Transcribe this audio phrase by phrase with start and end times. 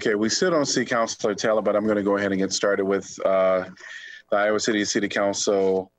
[0.00, 2.54] Okay, we still don't see Counselor Taylor, but I'm going to go ahead and get
[2.54, 3.64] started with uh,
[4.30, 5.92] the Iowa City City Council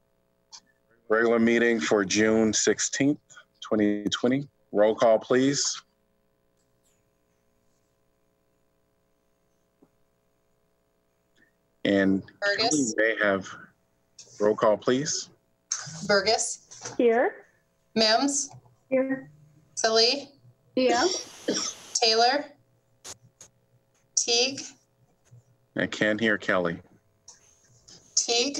[1.07, 3.19] regular meeting for June 16th,
[3.61, 4.47] 2020.
[4.71, 5.83] Roll call, please.
[11.85, 12.23] And
[12.71, 13.47] we may have
[14.39, 15.29] roll call, please.
[16.07, 17.45] Bergus, Here.
[17.93, 18.49] Mims,
[18.89, 19.29] Here.
[19.75, 20.27] Salih,
[20.75, 21.05] Yeah.
[21.93, 22.45] Taylor,
[24.31, 24.61] Teague,
[25.75, 26.79] I can't hear Kellie.
[28.15, 28.59] Teague,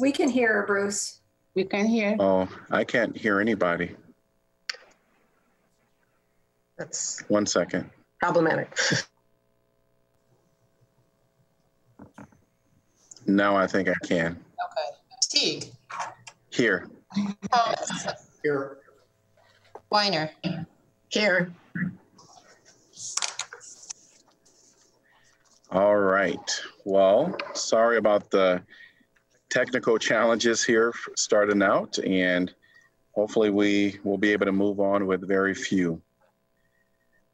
[0.00, 1.20] We can hear her, Bruce.
[1.54, 2.16] We can hear.
[2.18, 3.94] Oh, I can't hear anybody.
[6.78, 7.88] That's One second.
[8.20, 8.76] problematic.
[13.26, 14.32] Now I think I can.
[14.36, 15.64] okay, Teague,
[16.50, 16.86] Here.
[17.16, 18.76] Oh, Thomas, Here,
[19.94, 20.28] Weiner,
[21.08, 21.54] Here,
[25.70, 26.60] All right.
[26.84, 28.60] Well, sorry about the
[29.50, 32.52] technical challenges here f- starting out, and
[33.12, 36.02] hopefully we will be able to move on with very few.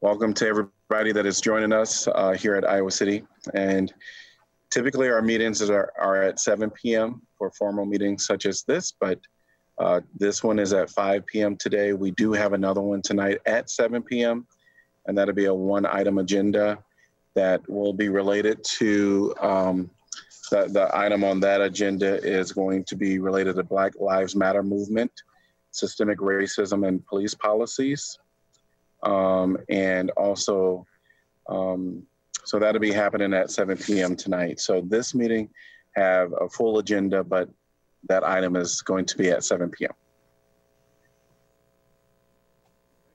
[0.02, 3.24] Welcome to everybody that is joining us uh, here at Iowa City.
[3.55, 3.91] And
[4.70, 7.22] typically our meetings are, are at 7 p.m.
[7.39, 9.19] for formal meetings such as this, but
[9.81, 11.56] uh, this one is at 5 p.m.
[11.56, 11.95] today.
[11.95, 14.47] We do have another one tonight at 7 p.m.,
[15.06, 16.78] and that'll be a one item agenda
[17.34, 19.90] that will be related to um,
[20.51, 24.63] the, the item on that agenda is going to be related to Black Lives Matter
[24.63, 25.11] movement,
[25.70, 28.19] systemic racism and police policies.
[29.02, 30.86] Um, and also,
[31.48, 32.02] um,
[32.45, 34.14] so that'll be happening at 7 p.m.
[34.14, 34.61] tonight.
[34.61, 35.48] So this meeting
[35.96, 37.48] have a full agenda, but
[38.08, 39.92] that item is going to be at 7 p.m.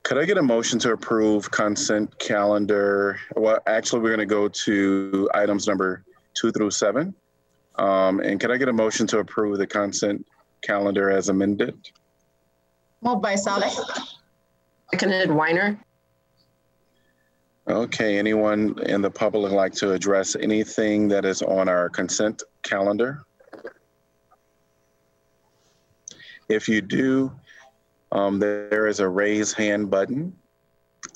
[0.02, 3.18] Could I get a motion to approve consent calendar?
[3.34, 6.04] Well, actually, we're going to go to items number
[6.34, 7.12] two through seven.
[7.74, 10.24] Um, and can I get a motion to approve the consent
[10.62, 11.90] calendar as amended?
[13.02, 13.68] Moved by Salih.
[14.92, 15.78] seconded Weiner.
[17.68, 23.24] Okay, anyone in the public like to address anything that is on our consent calendar?
[26.48, 27.32] If you do,
[28.12, 30.36] um, there is a raise hand button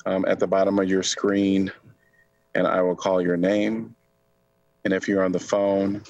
[0.05, 1.71] um, at the bottom of your screen,
[2.55, 3.95] and I will call your name.
[4.83, 6.03] And if you're on the phone,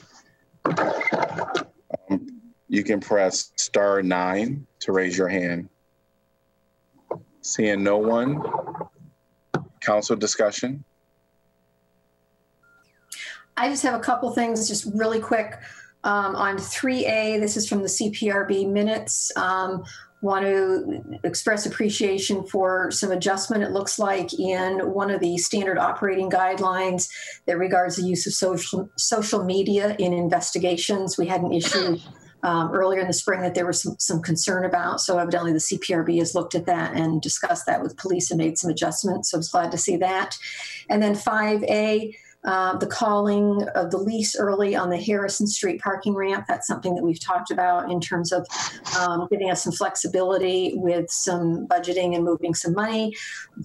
[0.65, 5.69] um, you can press star nine to raise your hand.
[7.41, 8.41] Seeing no one,
[9.81, 10.83] council discussion.
[13.57, 15.59] I just have a couple things, just really quick.
[16.03, 19.31] Um, on 3A, this is from the CPRB minutes.
[19.35, 19.83] Um,
[20.21, 25.79] want to express appreciation for some adjustment, it looks like, in one of the standard
[25.79, 27.09] operating guidelines
[27.47, 31.17] that regards the use of social, social media in investigations.
[31.17, 31.97] We had an issue
[32.43, 35.01] um, earlier in the spring that there was some, some concern about.
[35.01, 38.57] So evidently the CPRB has looked at that and discussed that with police and made
[38.57, 39.31] some adjustments.
[39.31, 40.37] So I was glad to see that.
[40.89, 46.15] And then 5A, uh, the calling of the lease early on the Harrison Street parking
[46.15, 46.45] ramp.
[46.47, 48.47] That's something that we've talked about in terms of
[48.99, 53.15] um, giving us some flexibility with some budgeting and moving some money.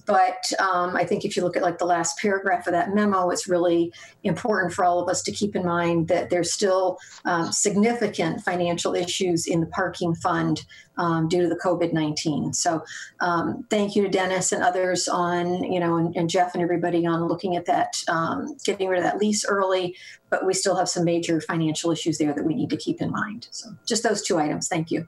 [0.05, 3.29] But um, I think if you look at like the last paragraph of that memo,
[3.29, 3.91] it's really
[4.23, 8.93] important for all of us to keep in mind that there's still um, significant financial
[8.93, 10.63] issues in the parking fund
[10.97, 12.53] um, due to the COVID 19.
[12.53, 12.83] So
[13.19, 17.05] um, thank you to Dennis and others on, you know, and, and Jeff and everybody
[17.05, 19.95] on looking at that, um, getting rid of that lease early.
[20.29, 23.11] But we still have some major financial issues there that we need to keep in
[23.11, 23.47] mind.
[23.51, 24.67] So just those two items.
[24.67, 25.07] Thank you.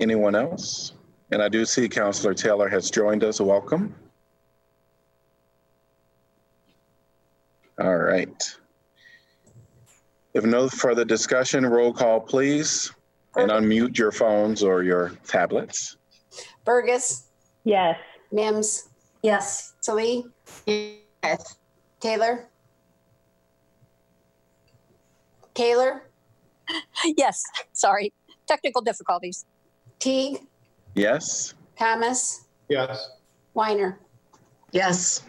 [0.00, 0.92] Anyone else?
[1.30, 3.40] And I do see Counselor Taylor has joined us.
[3.40, 3.94] Welcome.
[7.80, 8.56] All right.
[10.32, 12.92] If no further discussion, roll call, please.
[13.36, 15.96] And unmute your phones or your tablets.
[16.64, 17.24] Bergus,
[17.64, 17.98] Yes.
[18.32, 18.88] Mims,
[19.22, 19.74] Yes.
[19.80, 20.24] Salih,
[20.66, 21.56] Yes.
[22.00, 22.48] Taylor.
[25.54, 26.10] Taylor,
[27.16, 28.12] Yes, sorry.
[28.46, 29.44] Technical difficulties.
[30.00, 30.40] Teague,
[30.94, 31.54] Yes?
[31.78, 33.10] Thomas, yes,
[33.54, 33.98] Weiner.
[34.72, 35.22] Yes,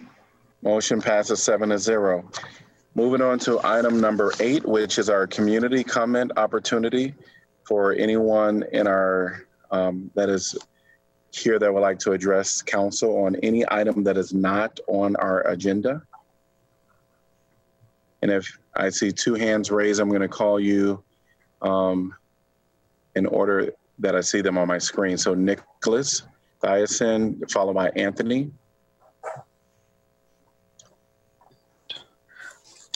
[0.64, 2.28] Motion passes seven to zero.
[2.96, 7.14] Moving on to item number eight, which is our community comment opportunity
[7.66, 10.56] for anyone in our, um, that is
[11.32, 15.42] here that would like to address council on any item that is not on our
[15.48, 16.02] agenda.
[18.22, 21.04] And if I see two hands raised, I'm going to call you
[21.62, 22.16] um,
[23.16, 25.18] in order that I see them on my screen.
[25.18, 26.24] So Nicholas
[26.64, 28.52] Thiason, followed by Anthony.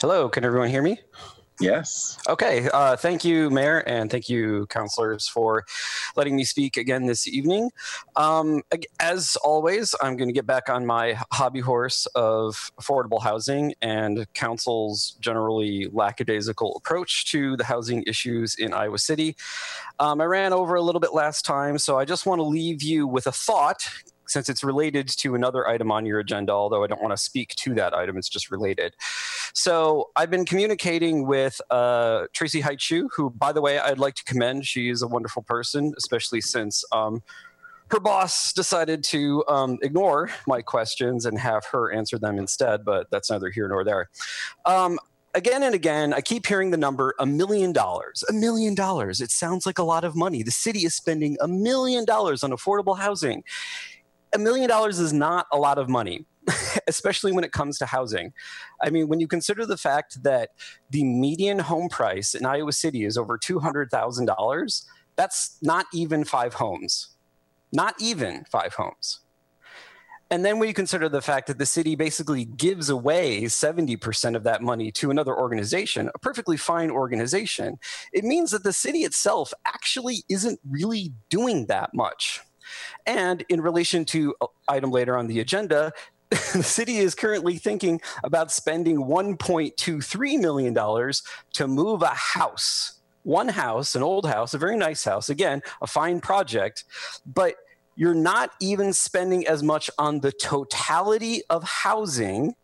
[0.00, 0.98] Hello, can everyone hear me?
[1.60, 2.18] Yes.
[2.26, 5.66] Okay, uh, thank you, Mayor, and thank you, councilors, for
[6.16, 7.70] letting me speak again this evening.
[8.16, 8.62] Um,
[8.98, 14.26] as always, I'm going to get back on my hobby horse of affordable housing and
[14.32, 19.36] council's generally lackadaisical approach to the housing issues in Iowa City.
[19.98, 22.82] Um, I ran over a little bit last time, so I just want to leave
[22.82, 23.86] you with a thought.
[24.30, 27.54] Since it's related to another item on your agenda, although I don't want to speak
[27.56, 28.94] to that item, it's just related.
[29.54, 34.24] So I've been communicating with uh, Tracy Hightshoe, who, by the way, I'd like to
[34.24, 34.66] commend.
[34.66, 37.22] She is a wonderful person, especially since um,
[37.90, 42.84] her boss decided to um, ignore my questions and have her answer them instead.
[42.84, 44.10] But that's neither here nor there.
[44.64, 44.98] Um,
[45.34, 48.24] again and again, I keep hearing the number a million dollars.
[48.28, 49.20] A million dollars.
[49.20, 50.42] It sounds like a lot of money.
[50.42, 53.44] The city is spending a million dollars on affordable housing.
[54.34, 56.26] A million dollars is not a lot of money,
[56.88, 58.32] especially when it comes to housing.
[58.82, 60.50] I mean, when you consider the fact that
[60.90, 64.84] the median home price in Iowa City is over $200,000,
[65.16, 67.08] that's not even five homes.
[67.72, 69.20] Not even five homes.
[70.32, 74.44] And then when you consider the fact that the city basically gives away 70% of
[74.44, 77.78] that money to another organization, a perfectly fine organization,
[78.12, 82.42] it means that the city itself actually isn't really doing that much.
[83.06, 85.92] And in relation to uh, item later on the agenda,
[86.30, 91.12] the city is currently thinking about spending $1.23 million
[91.52, 93.00] to move a house.
[93.22, 96.84] One house, an old house, a very nice house, again, a fine project,
[97.26, 97.56] but
[97.96, 102.54] you're not even spending as much on the totality of housing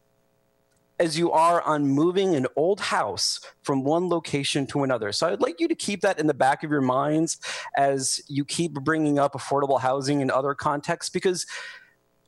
[0.99, 5.13] as you are on moving an old house from one location to another.
[5.13, 7.39] So I'd like you to keep that in the back of your minds
[7.77, 11.47] as you keep bringing up affordable housing in other contexts because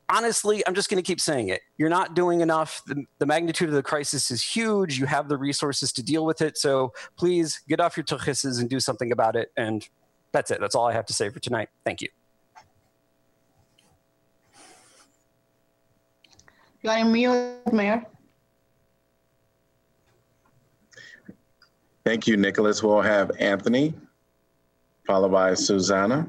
[0.09, 1.61] honestly, I'm just going to keep saying it.
[1.77, 2.81] You're not doing enough.
[2.85, 4.99] The, the, magnitude of the crisis is huge.
[4.99, 6.57] You have the resources to deal with it.
[6.57, 9.51] So please get off your tuchises and do something about it.
[9.55, 9.87] And
[10.31, 10.59] that's it.
[10.59, 11.69] That's all I have to say for tonight.
[11.85, 12.09] Thank you.
[16.81, 18.05] You are mute, Mayor.
[22.05, 22.81] Thank you, Nicholas.
[22.81, 23.93] We'll have Anthony,
[25.05, 26.27] followed by Susanna.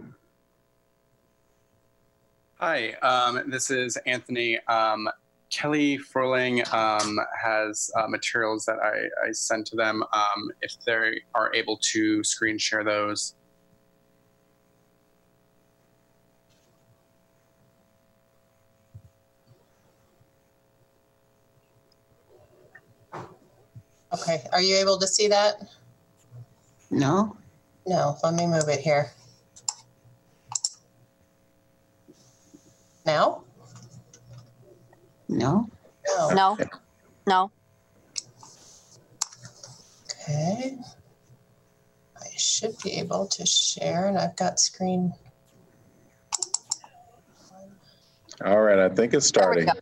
[2.56, 4.58] Hi, um, this is Anthony.
[4.67, 5.08] Um,
[5.50, 10.02] Kellie Fruehling um, has uh, materials that I, I, sent to them.
[10.12, 13.34] Um, if they are able to screen share those.
[24.12, 25.62] Okay, are you able to see that?
[26.91, 27.37] No.
[27.87, 29.11] No, let me move it here.
[33.06, 33.44] Now?
[35.29, 35.69] No.
[36.17, 36.31] No.
[36.34, 36.58] No,
[37.27, 37.51] no.
[40.23, 40.77] Okay.
[42.20, 45.13] I should be able to share and I've got screen.
[48.44, 49.67] All right, I think it's There we starting.
[49.67, 49.73] go.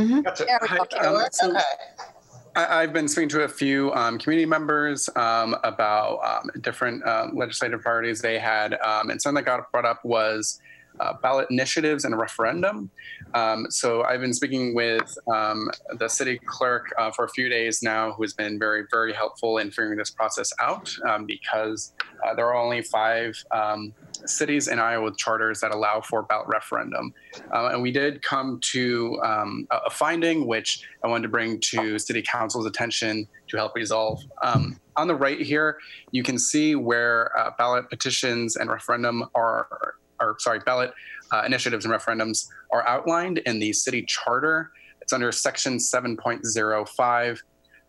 [0.00, 0.20] Mm-hmm.
[0.22, 1.16] There we Hi, go.
[1.16, 1.60] um, so Okay.
[2.56, 7.36] I, I've been speaking to a few um, community members um, about um, different um,
[7.36, 10.60] legislative priorities they had, um, and something that got brought up was
[11.00, 12.90] uh, ballot initiatives and a referendum.
[13.34, 17.82] Um, so I've been speaking with um, the city clerk uh, for a few days
[17.82, 21.92] now, who has been very, very helpful in figuring this process out um, because
[22.24, 23.92] uh, there are only five um,
[24.24, 27.12] cities in Iowa with charters that allow for ballot referendum.
[27.52, 31.98] Uh, and we did come to um, a finding which I wanted to bring to
[31.98, 34.22] City Council's attention to help resolve.
[34.42, 35.78] Um, on the right here,
[36.10, 39.94] you can see where uh, ballot petitions and referendum are,
[40.26, 40.92] or sorry, ballot
[41.32, 44.70] uh, initiatives and referendums are outlined in the city charter.
[45.00, 47.38] It's under section 7.05.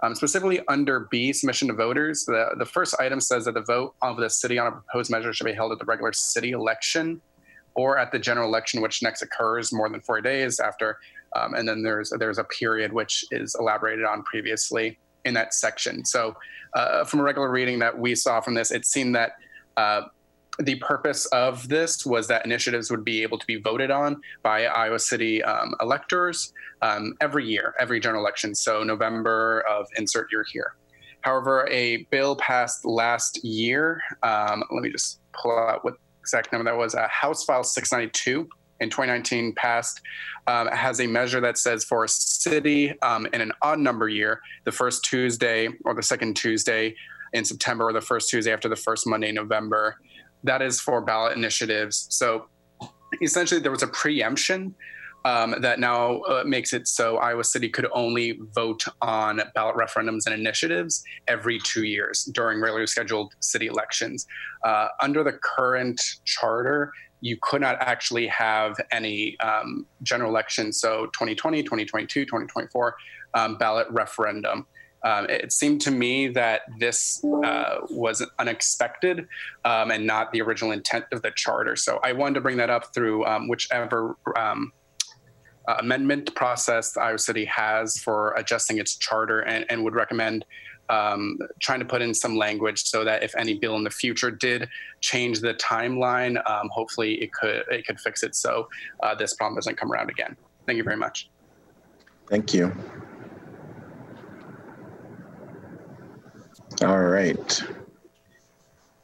[0.04, 3.96] Um, specifically under B, submission to voters, the, the first item says that the vote
[4.04, 7.20] of the city on a proposed measure should be held at the regular city election
[7.74, 11.00] or at the general election, which next occurs more than four days after.
[11.36, 16.06] Um, and then there's there's a period which is elaborated on previously in that section.
[16.06, 16.36] So
[16.76, 19.34] uh, from a regular reading that we saw from this, it seemed that
[19.78, 20.02] uh,
[20.60, 24.66] the purpose of this was that initiatives would be able to be voted on by
[24.66, 28.56] Iowa City um, electors um, every year, every general election.
[28.56, 30.76] So November of insert year here.
[31.22, 34.02] However, a bill passed last year.
[34.24, 36.96] Um, let me just pull out what exact number that was.
[36.96, 38.48] Uh, House File 692
[38.80, 40.02] in 2019 passed
[40.48, 44.42] um, has a measure that says for a city um, in an odd number year,
[44.66, 46.96] the first Tuesday or the second Tuesday
[47.34, 49.98] in September or the first Tuesday after the first Monday in November,
[50.48, 52.08] that is for ballot initiatives.
[52.10, 52.48] So
[53.22, 54.76] essentially, there was a preemption
[55.26, 60.26] um, that now uh, makes it so Iowa City could only vote on ballot referendums
[60.26, 64.26] and initiatives every two years during regularly scheduled city elections.
[64.64, 71.08] Uh, under the current charter, you could not actually have any um, general elections, so
[71.08, 72.96] 2020, 2022, 2024
[73.34, 74.66] um, ballot referendum.
[75.04, 79.28] Um, it seemed to me that this uh, was unexpected
[79.64, 81.76] um, and not the original intent of the charter.
[81.76, 84.18] So I wanted to bring that up through um, whichever
[85.68, 90.46] uh, amendment process Iowa City has for adjusting its charter and, and would recommend
[90.90, 94.32] um, trying to put in some language so that if any bill in the future
[94.32, 94.70] did
[95.02, 98.70] change the timeline, um, hopefully it could it could fix it so
[99.04, 100.38] uh, this problem doesn't come around again.
[100.66, 101.30] Thank you very much.
[102.30, 102.74] Thank you.
[106.84, 107.64] All right.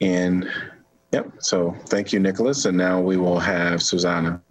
[0.01, 0.49] And,
[1.11, 2.65] yep, so thank you, Nicholas.
[2.65, 4.41] And now we will have Susanna.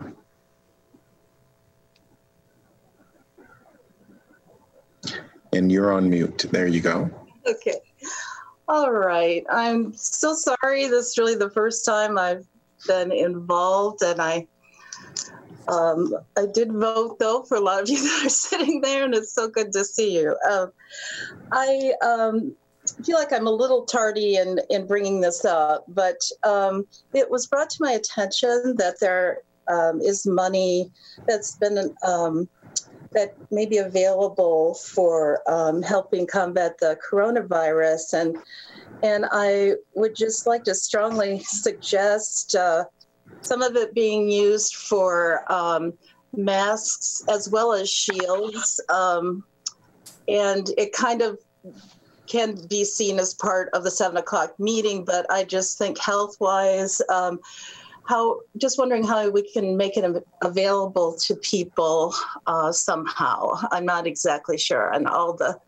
[5.53, 6.47] And you're on mute.
[6.51, 7.11] There you go.
[7.47, 7.79] Okay.
[8.69, 9.45] All right.
[9.51, 10.89] I'm so sorry.
[10.89, 12.47] This is really the first time I've
[12.87, 14.47] been involved, and I
[15.69, 19.15] um, I did vote though for a lot of you that are sitting there, and
[19.15, 20.37] it's so good to see you.
[20.51, 20.73] Um,
[21.53, 22.57] I um,
[23.05, 27.47] feel like I'm a little tardy in in bringing this up, but um, it was
[27.47, 30.91] brought to my attention that there um, is money
[31.27, 32.49] that's been um,
[33.13, 38.15] that may be available for um, helping combat the coronavirus.
[38.15, 38.39] And,
[39.03, 42.85] and I would just like to strongly suggest uh,
[43.41, 45.93] some of it being used for um,
[46.35, 48.81] masks as well as shields.
[48.89, 49.45] Um,
[50.29, 51.39] and it kind of
[52.33, 56.41] can be seen as part of the seven o'clock meeting, but I just think health
[56.41, 57.39] wise, um,
[58.05, 62.15] how just wondering how we can make it available to people
[62.47, 63.53] uh, somehow.
[63.71, 65.59] I'm not exactly sure on all the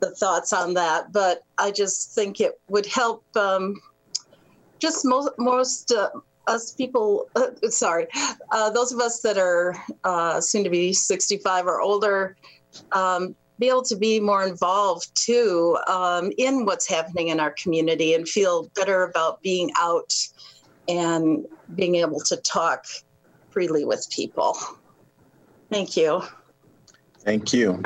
[0.00, 3.24] the thoughts on that, but I just think it would help.
[3.36, 3.80] Um,
[4.78, 6.10] just most most uh,
[6.46, 8.06] us people, uh, sorry,
[8.52, 12.36] uh, those of us that are uh, soon to be 65 or older.
[12.92, 18.14] Um, be able to be more involved too um, in what's happening in our community
[18.14, 20.12] and feel better about being out
[20.88, 22.84] and being able to talk
[23.50, 24.56] freely with people.
[25.70, 26.22] Thank you.
[27.18, 27.82] Thank you.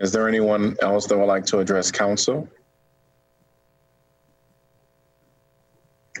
[0.00, 2.48] Is there anyone else that would like to address council?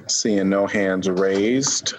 [0.08, 1.94] Seeing no hands raised.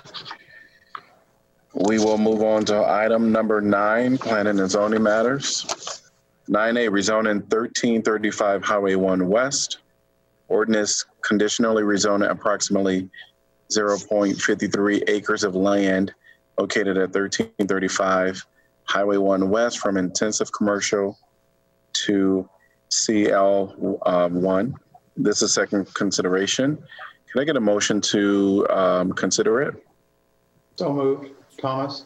[1.74, 6.02] We will move on to item number nine, planning and zoning matters.
[6.48, 9.80] Nine A, rezoning thirteen thirty-five Highway One West.
[10.48, 13.10] Ordinance conditionally rezoning approximately
[13.72, 16.14] zero point fifty-three acres of land
[16.58, 18.44] located at thirteen thirty-five
[18.86, 21.20] Highway One West from intensive commercial
[21.94, 22.50] to
[22.90, 24.74] CL um, one.
[25.16, 26.78] This is second consideration.
[27.32, 29.76] Can I get a motion to um, consider it?
[30.78, 31.30] So moved.
[31.62, 32.06] Thomas?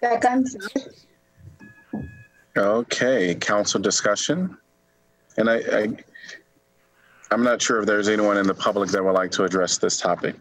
[0.00, 0.48] Second.
[2.56, 4.56] Okay, council discussion.
[5.36, 5.88] And I, I,
[7.30, 9.98] I'm not sure if there's anyone in the public that would like to address this
[9.98, 10.36] topic.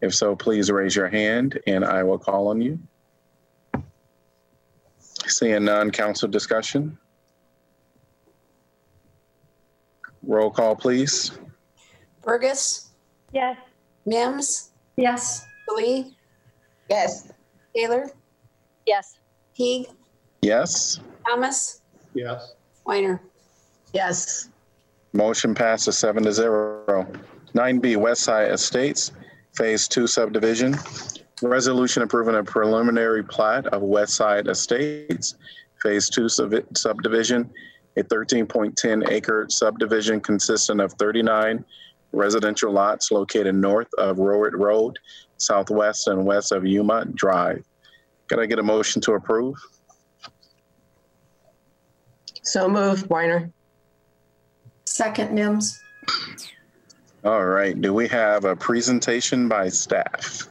[0.00, 2.78] If so, please raise your hand and I will call on you.
[4.98, 6.98] Seeing none, council discussion.
[10.24, 11.30] Roll call, please.
[12.22, 12.88] Bergus,
[13.32, 13.56] Yes.
[14.04, 14.71] Mims,
[15.06, 15.44] Yes.
[15.76, 16.16] Lee,
[16.88, 17.32] Yes.
[17.74, 18.08] Taylor,
[18.86, 19.18] Yes.
[19.56, 19.88] Teague,
[20.42, 21.82] Yes, Thomas,
[22.14, 22.52] Yes.
[22.86, 23.20] Weiner.
[23.92, 24.48] Yes.
[25.12, 27.04] motion passes seven to zero.
[27.52, 29.10] Nine B, West Side Estates,
[29.56, 30.76] Phase Two subdivision.
[31.42, 35.34] Resolution approving a preliminary plat of West Side Estates,
[35.82, 37.50] Phase Two sub- subdivision,
[37.96, 41.64] a thirteen point ten acre subdivision consisting of thirty-nine
[42.12, 44.98] residential lots located north of Rohret Road,
[45.38, 47.64] southwest and west of Yuma Drive.
[48.28, 49.56] Can I get a motion to approve?
[52.42, 53.50] So moved, Weiner.
[54.84, 55.78] Second, Mims.
[57.24, 60.48] All right, do we have a presentation by staff?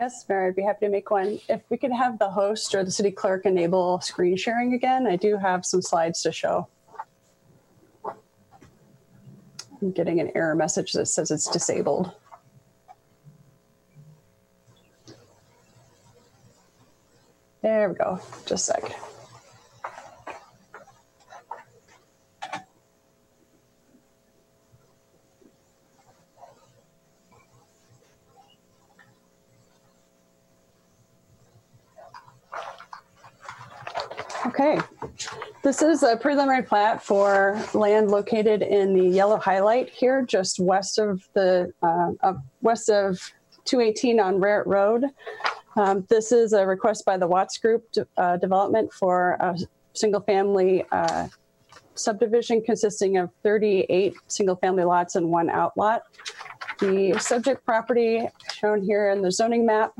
[0.00, 1.38] Yes, Mayor, I'd be happy to make one.
[1.48, 5.16] If we could have the host or the city clerk enable screen sharing again, I
[5.16, 6.68] do have some slides to show.
[9.80, 12.12] I'm getting an error message that says it's disabled.
[17.62, 18.20] There we go.
[18.46, 18.92] Just a sec.
[34.46, 34.78] Okay.
[35.62, 40.98] This is a preliminary plat for land located in the yellow highlight here, just west
[40.98, 43.18] of the uh, of west of
[43.64, 45.04] 218 on Rohret Road.
[45.76, 47.84] Um, this is a request by the Watts Group
[48.16, 49.56] uh, Development for a
[49.92, 51.28] single-family uh,
[51.94, 56.02] subdivision consisting of 38 single-family lots and one outlot.
[56.78, 59.92] The subject property shown here in the zoning map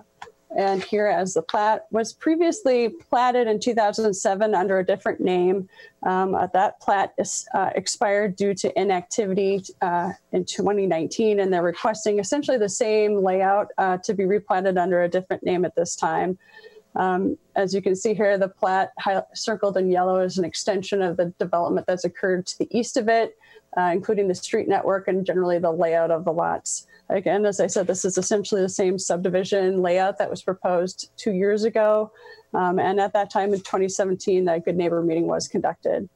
[0.55, 5.69] and here as the plat was previously platted in 2007 under a different name.
[6.05, 11.62] Um, uh, that plat is, uh, expired due to inactivity uh, in 2019, and they're
[11.62, 15.97] requesting essentially the same layout uh, to be replatted under a different name at this
[15.97, 16.38] time.
[16.95, 21.03] Um, as you can see here, the plat hi- circled in yellow is an extension
[21.03, 23.37] of the development that's occurred to the east of it,
[23.76, 26.87] uh, including the street network and generally the layout of the lots.
[27.09, 31.33] Again, as I said, this is essentially the same subdivision layout that was proposed two
[31.33, 32.11] years ago.
[32.54, 36.09] Um, and at that time in 2017, that Good Neighbor meeting was conducted.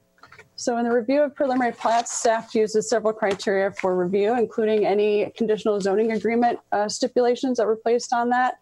[0.55, 5.31] So in the review of preliminary plats, staff uses several criteria for review, including any
[5.35, 8.55] conditional zoning agreement uh, stipulations that were placed on that,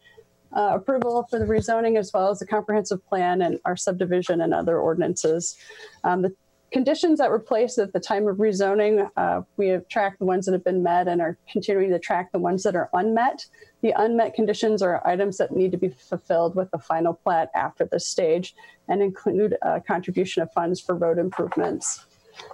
[0.56, 4.54] uh, approval for the rezoning, as well as the comprehensive plan and our subdivision and
[4.54, 5.58] other ordinances.
[6.04, 6.34] Um, the
[6.72, 10.46] conditions that were placed at the time of rezoning, uh, we have tracked the ones
[10.46, 13.46] that have been met and are continuing to track the ones that are unmet.
[13.82, 17.86] The unmet conditions are items that need to be fulfilled with the final plat after
[17.86, 18.56] this stage
[18.88, 22.06] and include a contribution of funds for road improvements.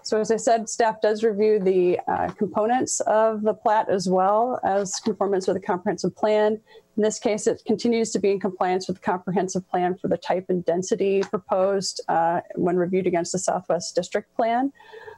[0.04, 4.60] So as I said, staff does review the uh, components of the plat as well
[4.64, 6.60] as conformance with the comprehensive plan.
[6.98, 10.18] In this case, it continues to be in compliance with the comprehensive plan for the
[10.18, 14.72] type and density proposed uh, when reviewed against the Southwest District Plan.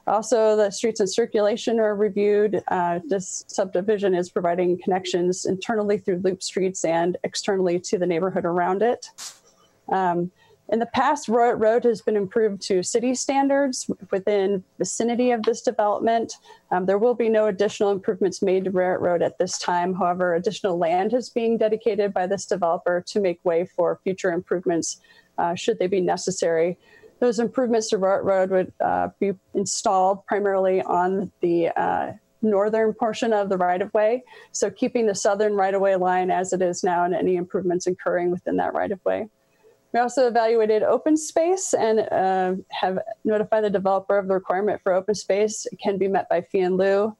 [0.07, 2.63] Also, the streets and circulation are reviewed.
[2.69, 8.45] Uh, this subdivision is providing connections internally through loop streets and externally to the neighborhood
[8.45, 9.09] around it.
[9.89, 10.31] Um,
[10.69, 15.61] in the past, Rohret Road has been improved to city standards within vicinity of this
[15.61, 16.33] development.
[16.71, 19.93] Um, there will be no additional improvements made to Rohret Road at this time.
[19.93, 24.99] However, additional land is being dedicated by this developer to make way for future improvements
[25.37, 26.77] uh, should they be necessary.
[27.19, 33.31] Those improvements to Rohret Road would uh, be installed primarily on the uh, northern portion
[33.31, 34.23] of the right of way.
[34.51, 37.87] So keeping the southern right of way line as it is now and any improvements
[37.87, 39.29] occurring within that right of way.
[39.93, 44.93] We also evaluated open space and uh, have notified the developer of the requirement for
[44.93, 47.15] open space it can be met by fee and lieu.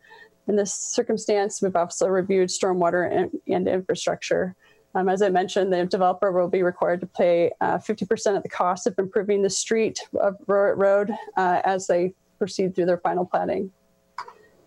[0.48, 4.56] In this circumstance, we've also reviewed stormwater and, and infrastructure.
[4.96, 8.50] Um, as I mentioned, the developer will be required to pay uh, 50% of the
[8.50, 13.26] cost of improving the street of Rohret Road uh, as they proceed through their final
[13.26, 13.72] planning.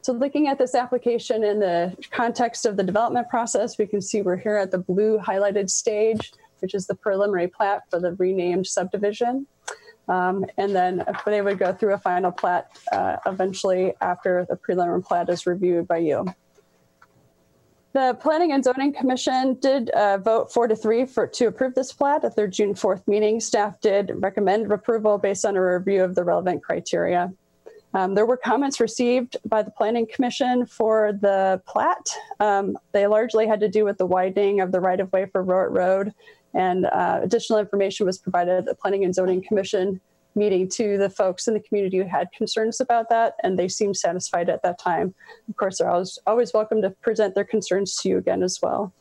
[0.02, 4.22] So looking at this application in the context of the development process, we can see
[4.22, 8.66] we're here at the blue highlighted stage which is the preliminary plat for the renamed
[8.66, 9.46] subdivision.
[10.08, 15.02] Um, and then they would go through a final plat uh, eventually after the preliminary
[15.02, 16.26] plat is reviewed by you.
[17.92, 21.92] The Planning and Zoning Commission did uh, vote four to three for to approve this
[21.92, 23.40] plat at their June 4th meeting.
[23.40, 27.32] Staff did recommend approval based on a review of the relevant criteria.
[27.92, 32.08] Um, there were comments received by the Planning Commission for the plat.
[32.38, 35.44] Um, they largely had to do with the widening of the right of way for
[35.44, 36.14] Rohret Road
[36.54, 40.00] and uh, additional information was provided at the Planning and Zoning Commission
[40.36, 43.96] meeting to the folks in the community who had concerns about that, and they seemed
[43.96, 45.14] satisfied at that time.
[45.48, 48.92] Of course, they're always, always welcome to present their concerns to you again as well.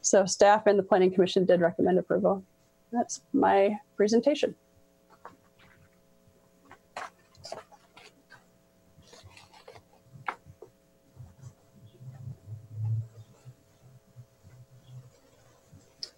[0.00, 2.44] So staff and the Planning Commission did recommend approval.
[2.90, 4.54] That's my presentation.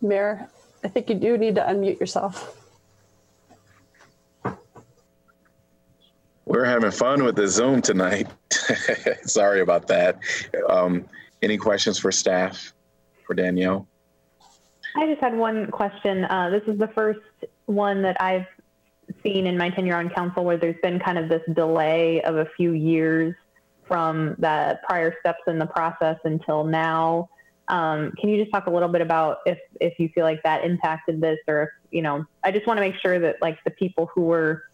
[0.00, 0.50] Mayor,
[0.84, 2.60] I think you do need to unmute yourself.
[6.44, 8.28] We're having fun with the Zoom tonight.
[9.22, 10.18] Sorry about that.
[10.68, 11.06] Um,
[11.42, 12.74] any questions for staff,
[13.26, 13.88] for Danielle?
[14.94, 16.24] I just had one question.
[16.24, 17.20] Uh, this is the first
[17.64, 18.46] one that I've
[19.22, 22.46] seen in my tenure on council where there's been kind of this delay of a
[22.56, 23.34] few years
[23.86, 27.28] from the prior steps in the process until now.
[27.68, 30.64] Um, can you just talk a little bit about if if you feel like that
[30.64, 33.70] impacted this, or if you know, I just want to make sure that like the
[33.70, 34.64] people who were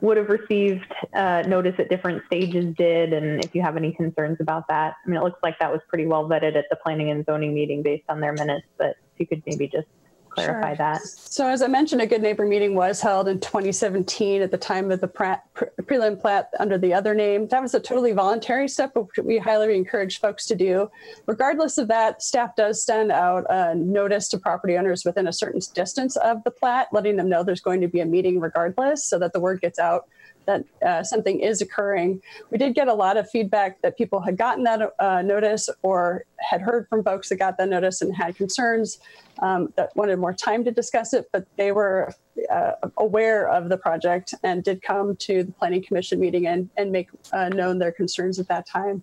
[0.00, 4.36] would have received uh, notice at different stages did, and if you have any concerns
[4.40, 4.94] about that.
[5.04, 7.54] I mean, it looks like that was pretty well vetted at the planning and zoning
[7.54, 9.86] meeting based on their minutes, but if you could maybe just
[10.34, 10.76] clarify Sure.
[10.76, 11.02] that.
[11.02, 14.90] So as I mentioned, a good neighbor meeting was held in 2017 at the time
[14.90, 15.34] of the pre-
[15.82, 17.48] prelim plat under the other name.
[17.48, 20.90] That was a totally voluntary step, which we highly encourage folks to do.
[21.26, 25.60] Regardless of that, staff does send out a notice to property owners within a certain
[25.74, 29.18] distance of the plat, letting them know there's going to be a meeting regardless, so
[29.18, 30.08] that the word gets out
[30.46, 32.20] that uh, something is occurring.
[32.50, 36.24] We did get a lot of feedback that people had gotten that uh, notice or
[36.38, 38.98] had heard from folks that got that notice and had concerns
[39.40, 42.12] um, that wanted more time to discuss it, but they were
[42.50, 46.92] uh, aware of the project and did come to the Planning Commission meeting and, and
[46.92, 49.02] make uh, known their concerns at that time.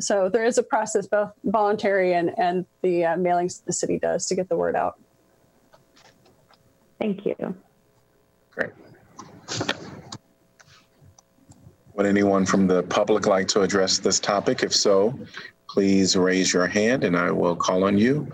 [0.00, 4.26] So there is a process, both voluntary and, and the uh, mailings the city does
[4.26, 4.98] to get the word out.
[6.98, 7.54] Thank you.
[8.50, 8.70] Great.
[12.00, 14.62] Would anyone from the public like to address this topic?
[14.62, 15.18] If so,
[15.68, 18.26] please raise your hand and I will call on you.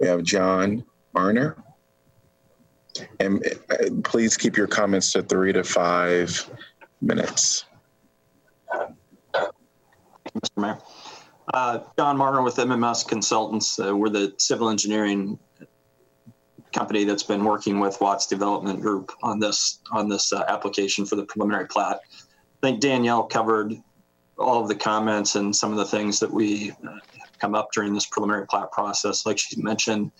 [0.00, 1.56] We have John Marner.
[3.20, 6.50] And uh, please keep your comments to three to five
[7.00, 7.66] minutes.
[8.74, 10.56] Mr.
[10.56, 10.78] Mayor.
[11.54, 13.78] Uh, John Martin with MMS Consultants.
[13.78, 15.38] Uh, we're the civil engineering
[16.72, 21.14] company that's been working with Watts Development Group on this on this uh, application for
[21.14, 22.00] the preliminary plat.
[22.66, 23.76] I think Danielle covered
[24.36, 26.98] all of the comments and some of the things that we uh,
[27.38, 29.24] come up during this preliminary plat process.
[29.24, 30.10] Like she mentioned,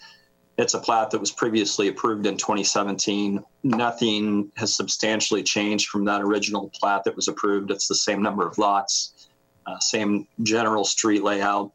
[0.56, 3.42] it's a plat that was previously approved in 2017.
[3.64, 7.72] Nothing has substantially changed from that original plat that was approved.
[7.72, 9.28] It's the same number of lots,
[9.66, 11.72] uh, same general street layout.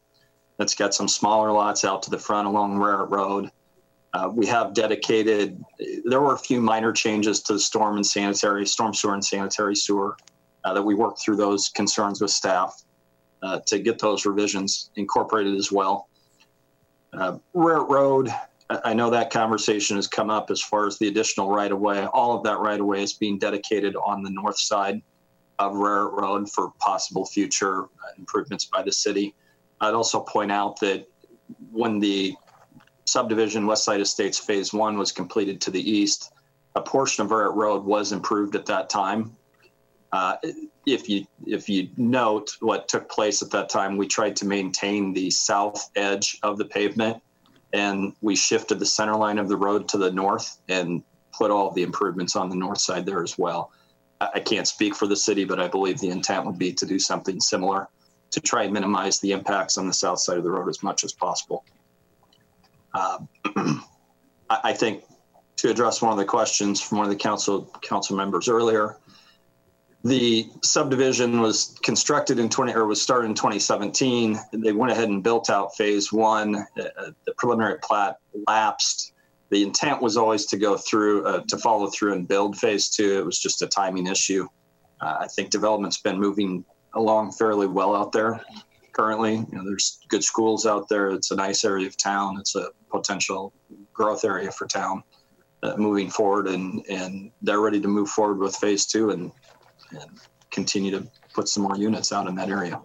[0.58, 3.50] It's got some smaller lots out to the front along Rohret Road.
[4.14, 5.62] Uh, we have dedicated,
[6.06, 9.76] there were a few minor changes to the storm and sanitary, storm sewer and sanitary
[9.76, 10.16] sewer
[10.64, 12.82] uh, that we work through those concerns with staff
[13.42, 16.08] uh, to get those revisions incorporated as well.
[17.12, 18.34] Uh, Rohret Road,
[18.70, 22.06] I know that conversation has come up as far as the additional right of way.
[22.06, 25.02] All of that right of way is being dedicated on the north side
[25.58, 27.86] of Rohret Road for possible future
[28.18, 29.34] improvements by the city.
[29.80, 31.06] I'd also point out that
[31.70, 32.34] when the
[33.04, 36.32] subdivision West Side Estates Phase One was completed to the east,
[36.74, 39.36] a portion of Rohret Road was improved at that time.
[40.12, 40.36] Uh,
[40.86, 45.14] if you if you note what took place at that time, we tried to maintain
[45.14, 47.22] the south edge of the pavement,
[47.72, 51.70] and we shifted the center line of the road to the north and put all
[51.70, 53.72] the improvements on the north side there as well.
[54.20, 56.98] I can't speak for the city, but I believe the intent would be to do
[56.98, 57.88] something similar
[58.30, 61.04] to try and minimize the impacts on the south side of the road as much
[61.04, 61.64] as possible.
[62.94, 63.18] Uh,
[64.50, 65.04] I think
[65.56, 68.98] to address one of the questions from one of the council council members earlier,
[70.04, 74.38] the subdivision was constructed in 20 or was started in 2017.
[74.52, 76.56] They went ahead and built out phase one.
[76.56, 78.16] Uh, the preliminary plat
[78.48, 79.12] lapsed.
[79.50, 83.18] The intent was always to go through uh, to follow through and build phase two.
[83.18, 84.48] It was just a timing issue.
[85.00, 88.40] Uh, I think development's been moving along fairly well out there
[88.92, 89.36] currently.
[89.36, 91.10] You know, there's good schools out there.
[91.10, 92.38] It's a nice area of town.
[92.40, 93.52] It's a potential
[93.92, 95.02] growth area for town
[95.62, 99.32] uh, moving forward, and and they're ready to move forward with phase two and
[99.92, 100.10] and
[100.50, 102.80] continue to put some more units out in that area.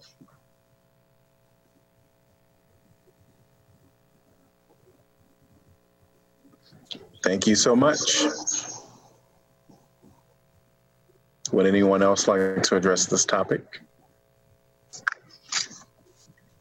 [7.23, 8.23] Thank you so much.
[11.51, 13.81] Would anyone else like to address this topic?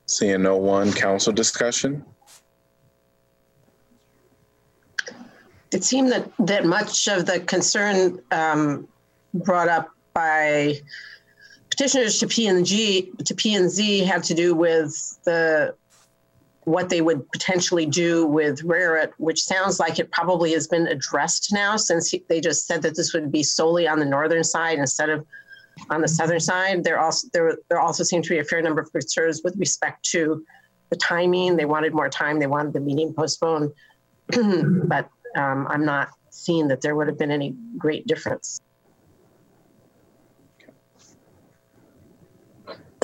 [0.07, 2.05] Seeing no one, council discussion?
[5.73, 8.89] It seemed that, that much of the concern um,
[9.35, 10.81] brought up by
[11.69, 15.75] petitioners to P and G, to P and Z had to do with the,
[16.65, 21.53] what they would potentially do with Rohret, which sounds like it probably has been addressed
[21.53, 24.79] now since he- they just said that this would be solely on the northern side
[24.79, 25.27] instead of
[25.91, 26.83] on the southern side.
[26.83, 30.03] There also, there, there also seemed to be a fair number of concerns with respect
[30.13, 30.43] to
[30.89, 31.57] the timing.
[31.57, 32.39] They wanted more time.
[32.39, 33.71] They wanted the meeting postponed.
[34.89, 38.61] But um, I'm not seeing that there would have been any great difference.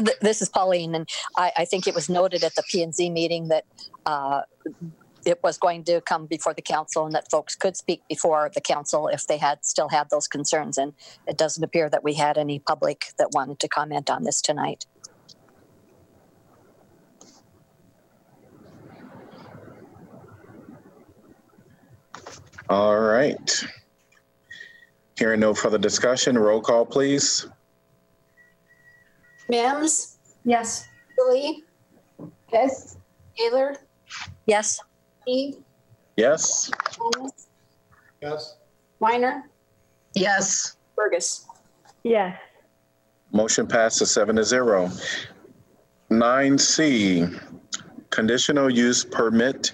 [0.04, 2.94] Th- This is Pauline, and I, I think it was noted at the P and
[2.94, 3.64] Z meeting that
[4.06, 4.42] uh,
[5.24, 8.60] it was going to come before the council and that folks could speak before the
[8.60, 10.78] council if they had, still had those concerns.
[10.78, 10.94] And
[11.26, 14.84] it doesn't appear that we had any public that wanted to comment on this tonight.
[22.68, 23.64] All right.
[25.18, 27.46] Hearing no further discussion, roll call, please.
[29.56, 30.86] Mims, Yes.
[31.28, 31.62] Lee,
[32.50, 32.96] Yes.
[33.36, 33.74] Taylor,
[34.46, 34.80] Yes,
[35.26, 35.56] Eve,
[36.16, 37.48] Yes, Thomas,
[38.22, 38.56] Yes.
[38.98, 39.50] Weiner,
[40.14, 41.44] Yes, Bergus.
[42.02, 42.34] Yes.
[43.30, 44.90] motion passes seven to zero.
[46.08, 47.26] Nine C,
[48.08, 49.72] conditional use permit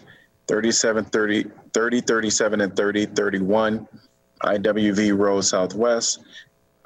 [0.49, 3.87] 3730, 3037 and 3031,
[4.43, 6.21] IWV Road Southwest.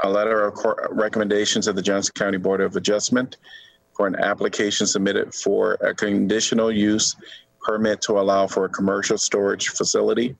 [0.02, 3.36] A letter of cor- recommendations of the Johnson County Board of Adjustment
[3.96, 7.14] for an application submitted for a conditional use
[7.62, 10.34] permit to allow for a commercial storage facility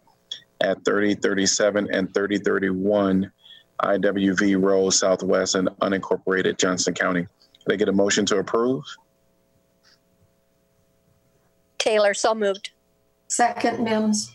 [0.61, 3.31] at 3037 and 3031
[3.83, 7.27] IWV Road Southwest in unincorporated Johnson County.
[7.64, 8.85] Can I get a motion to approve?
[11.79, 12.70] Taylor, so moved.
[13.29, 14.33] Second, Mims.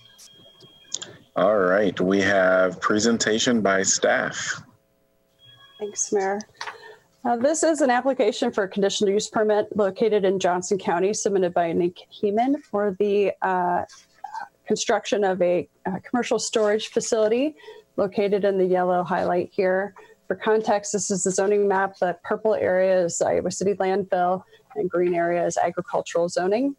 [1.36, 4.62] All right, we have presentation by staff.
[5.80, 6.40] Thanks, Mayor.
[7.24, 11.54] Uh, This is an application for a conditional use permit located in Johnson County submitted
[11.54, 13.86] by Nick Heeman for the uh,
[14.66, 17.56] construction of a uh, commercial storage facility
[17.96, 19.94] located in the yellow highlight here.
[20.28, 21.98] For context, this is the zoning map.
[22.00, 24.44] The purple area is Iowa City landfill
[24.76, 26.76] and green area is agricultural zoning.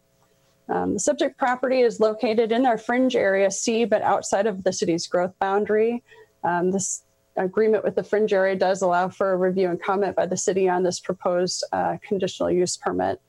[0.69, 4.71] Um, The subject property is located in our fringe area C, but outside of the
[4.71, 6.03] city's growth boundary.
[6.43, 7.03] Um, This
[7.43, 10.69] agreement with the fringe area does allow for a review and comment by the city
[10.69, 13.21] on this proposed uh, conditional use permit.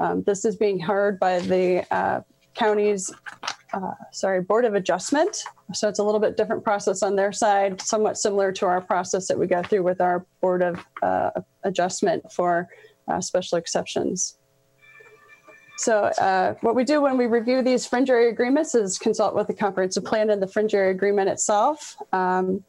[0.00, 2.20] Um, This is being heard by the uh,
[2.54, 3.12] county's,
[3.72, 5.44] uh, sorry, Board of Adjustment.
[5.72, 9.28] So it's a little bit different process on their side, somewhat similar to our process
[9.28, 11.30] that we go through with our Board of uh,
[11.64, 12.68] Adjustment for
[13.08, 14.38] uh, special exceptions.
[15.76, 19.48] So uh, what we do when we review these fringe area agreements is consult with
[19.48, 21.96] the comprehensive plan and the fringe area agreement itself.
[22.12, 22.62] Um,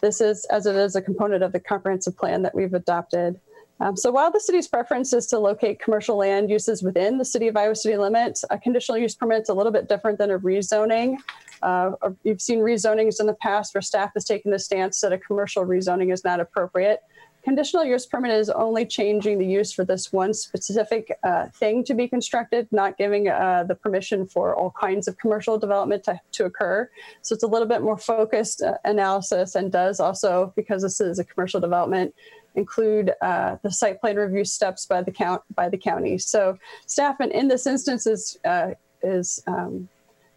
[0.00, 3.40] this is, as it is, a component of the comprehensive plan that we've adopted.
[3.78, 7.46] Um, so while the city's preference is to locate commercial land uses within the city
[7.48, 10.38] of Iowa city limits, a conditional use permit is a little bit different than a
[10.38, 11.16] rezoning.
[11.62, 11.92] Uh,
[12.24, 15.64] you've seen rezonings in the past where staff has taken the stance that a commercial
[15.64, 17.00] rezoning is not appropriate.
[17.46, 21.94] Conditional use permit is only changing the use for this one specific uh, thing to
[21.94, 26.46] be constructed, not giving uh, the permission for all kinds of commercial development to, to
[26.46, 26.90] occur.
[27.22, 31.20] So it's a little bit more focused uh, analysis and does also, because this is
[31.20, 32.12] a commercial development,
[32.56, 36.18] include uh, the site plan review steps by the count by the county.
[36.18, 38.70] So staff in, in this instance is uh,
[39.04, 39.88] is um,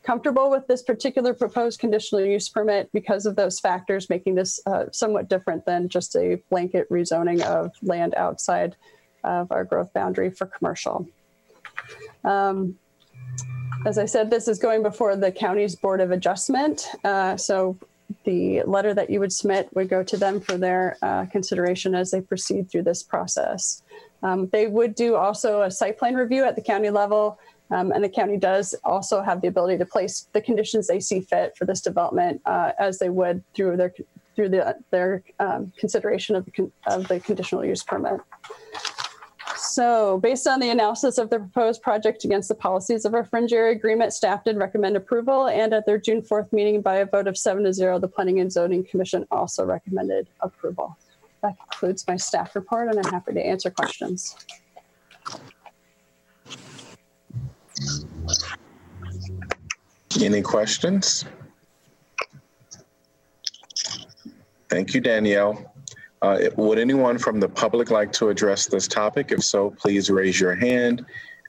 [0.09, 4.85] comfortable with this particular proposed conditional use permit because of those factors, making this uh,
[4.91, 8.75] somewhat different than just a blanket rezoning of land outside
[9.23, 11.07] of our growth boundary for commercial.
[12.23, 12.75] Um,
[13.85, 16.87] as I said, this is going before the county's Board of Adjustment.
[17.03, 17.77] Uh, so
[18.23, 22.09] the letter that you would submit would go to them for their uh, consideration as
[22.09, 23.83] they proceed through this process.
[24.23, 27.37] Um, they would do also a site plan review at the county level.
[27.71, 31.21] Um, and the county does also have the ability to place the conditions they see
[31.21, 33.93] fit for this development uh, as they would through their
[34.35, 38.21] through the, their um, consideration of the, con- of the conditional use permit.
[39.57, 43.51] So based on the analysis of the proposed project against the policies of our fringe
[43.51, 45.47] area agreement, staff did recommend approval.
[45.47, 48.39] And at their June 4th meeting by a vote of seven to zero, the Planning
[48.39, 50.97] and Zoning Commission also recommended approval.
[51.41, 54.35] That concludes my staff report and I'm happy to answer questions.
[60.21, 61.23] Any questions?
[64.67, 65.73] Thank you, Danielle.
[66.21, 69.31] Uh, Would anyone from the public like to address this topic?
[69.31, 71.05] If so, please raise your hand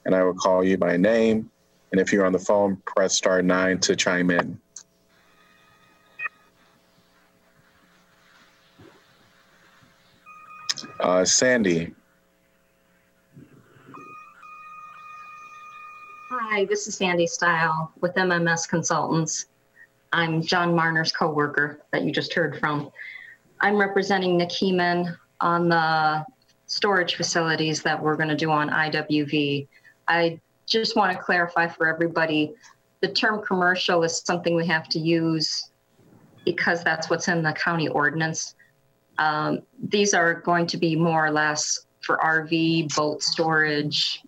[0.07, 1.51] and I will call you by name.
[1.91, 4.59] And if you're on the phone, press star nine to chime in.
[11.01, 11.93] Uh, Sandy,
[16.53, 19.47] Hi, this is Sandy Style with MMS Consultants.
[20.13, 22.91] I'm John Marner's coworker that you just heard from.
[23.61, 26.27] I'm representing Nick Heeman on the
[26.67, 29.69] storage facilities that we're going to do on IWV.
[30.09, 32.53] I just want to clarify for everybody,
[33.01, 35.71] the term commercial is something we have to use
[36.45, 38.57] because that's what's in the county ordinance.
[39.19, 44.21] Um, These are going to be more or less for RV, boat storage,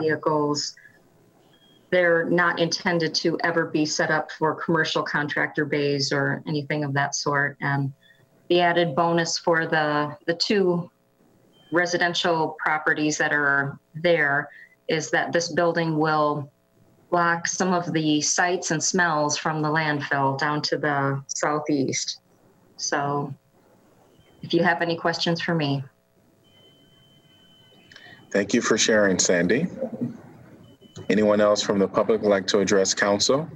[0.00, 0.74] vehicles
[1.94, 6.92] they're not intended to ever be set up for commercial contractor bays or anything of
[6.92, 7.56] that sort.
[7.60, 7.92] And
[8.48, 10.90] the added bonus for the, the two
[11.70, 14.48] residential properties that are there
[14.88, 16.50] is that this building will
[17.10, 22.20] block some of the sights and smells from the landfill down to the southeast.
[22.76, 23.32] So
[24.42, 25.84] if you have any questions for me.
[28.32, 29.68] thank you for sharing, Sandy.
[31.10, 33.48] Anyone else from the public like to address council?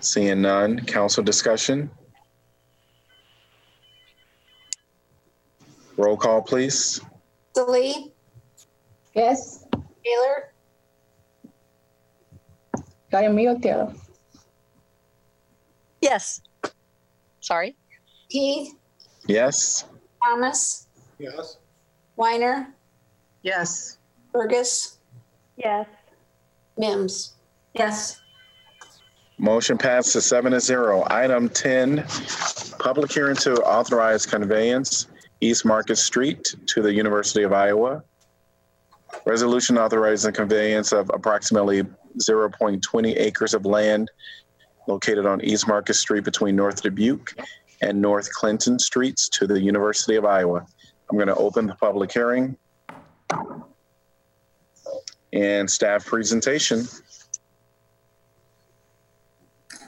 [0.00, 1.90] Seeing none, council discussion?
[5.96, 7.00] Roll call, please.
[7.68, 8.12] Lee,
[9.14, 9.64] Yes.
[10.04, 10.52] Taylor,
[13.10, 13.94] Got your mute, Taylor.
[16.02, 16.42] Yes.
[17.40, 17.76] Sorry.
[18.28, 18.74] Key,
[19.26, 19.86] Yes.
[20.22, 20.86] Thomas,
[21.18, 21.56] Yes.
[22.16, 22.72] Weiner,
[23.42, 23.98] Yes.
[24.34, 24.96] Bergus,
[25.56, 25.86] Yes.
[26.76, 27.34] Mims.
[27.74, 28.20] Yes.
[29.38, 31.04] Motion passes seven to zero.
[31.10, 32.04] Item 10,
[32.78, 35.06] public hearing to authorize conveyance
[35.42, 38.02] East Market Street to the University of Iowa.
[39.26, 41.82] Resolution authorizing conveyance of approximately
[42.18, 44.10] 0.20 acres of land
[44.88, 47.34] located on East Market Street between North Dubuque
[47.82, 50.64] and North Clinton Streets to the University of Iowa.
[51.10, 52.56] I'm going to open the public hearing.
[55.32, 56.86] And staff presentation.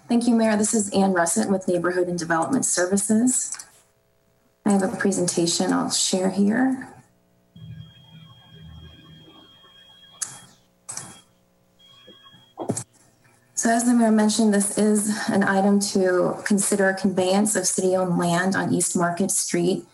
[0.09, 0.57] Thank you, Mayor.
[0.57, 3.52] This is Ann Russett with Neighborhood and Development Services.
[4.64, 6.88] I have a presentation I'll share here.
[13.54, 18.54] So as the mayor mentioned, this is an item to consider conveyance of city-owned land
[18.54, 19.85] on East Market Street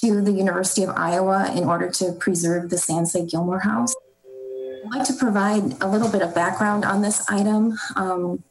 [0.00, 3.94] to the University of Iowa in order to preserve the Sanxay Gilmore House.
[4.86, 7.78] I'd like to provide a little bit of background on this item.
[7.96, 8.42] Um,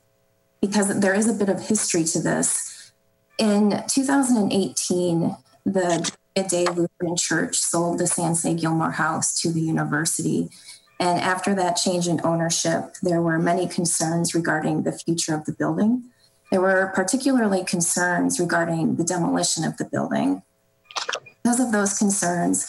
[0.61, 2.91] because there is a bit of history to this.
[3.37, 5.35] In 2018,
[5.65, 10.49] the Dei Lutheran Church sold the Sanxay Gilmore House to the university.
[10.99, 15.53] And after that change in ownership, there were many concerns regarding the future of the
[15.53, 16.03] building.
[16.51, 20.41] There were particularly concerns regarding the demolition of the building.
[21.49, 22.67] Because of those concerns,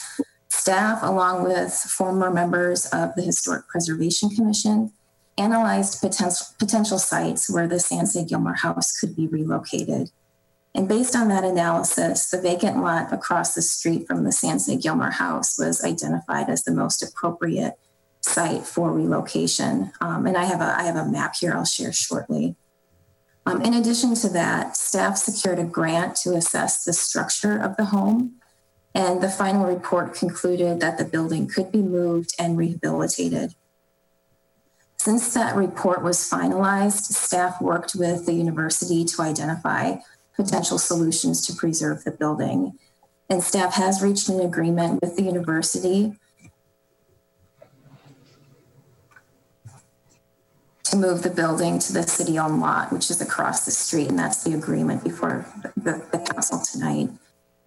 [0.48, 4.94] staff, along with former members of the Historic Preservation Commission,
[5.36, 10.08] analyzed potential, potential sites where the Sanxay Gilmore House could be relocated.
[10.74, 15.10] And based on that analysis, the vacant lot across the street from the Sanxay Gilmore
[15.10, 17.74] House was identified as the most appropriate
[18.22, 19.92] site for relocation.
[20.00, 22.56] Um, and I have, a, I have a map here I'll share shortly.
[23.44, 27.84] Um, in addition to that, staff secured a grant to assess the structure of the
[27.84, 28.39] home.
[28.94, 33.54] And the final report concluded that the building could be moved and rehabilitated.
[34.98, 39.96] Since that report was finalized, staff worked with the university to identify
[40.36, 42.78] potential solutions to preserve the building.
[43.28, 46.18] And staff has reached an agreement with the university
[50.84, 54.08] to move the building to the city on lot, which is across the street.
[54.08, 57.10] And that's the agreement before the, the council tonight.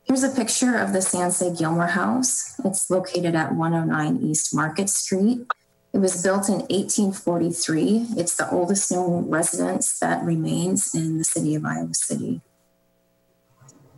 [0.06, 2.60] Here's a picture of the Sanxay Gilmore House.
[2.66, 5.48] It's located at 109 East Market Street.
[5.94, 8.08] It was built in 1843.
[8.18, 12.42] It's the oldest known residence that remains in the city of Iowa City.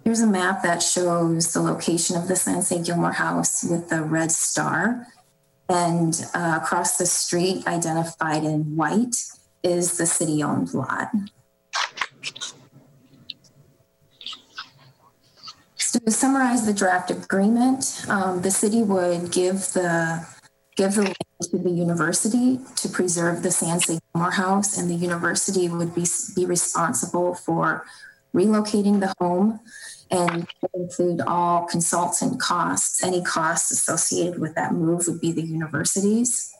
[0.03, 4.31] Here's a map that shows the location of the Sanxay Gilmore House with the red
[4.31, 5.07] star.
[5.67, 9.15] And uh, across the street, identified in white,
[9.63, 11.09] is the city owned lot.
[15.95, 20.27] So to summarize the draft agreement, um, the city would give the
[20.75, 25.69] give the land to the university to preserve the San Gilmore House, and the university
[25.69, 26.05] would be,
[26.35, 27.85] be responsible for
[28.35, 29.61] relocating the home
[30.11, 33.01] and include all consultant costs.
[33.01, 36.51] Any costs associated with that move would be the university's.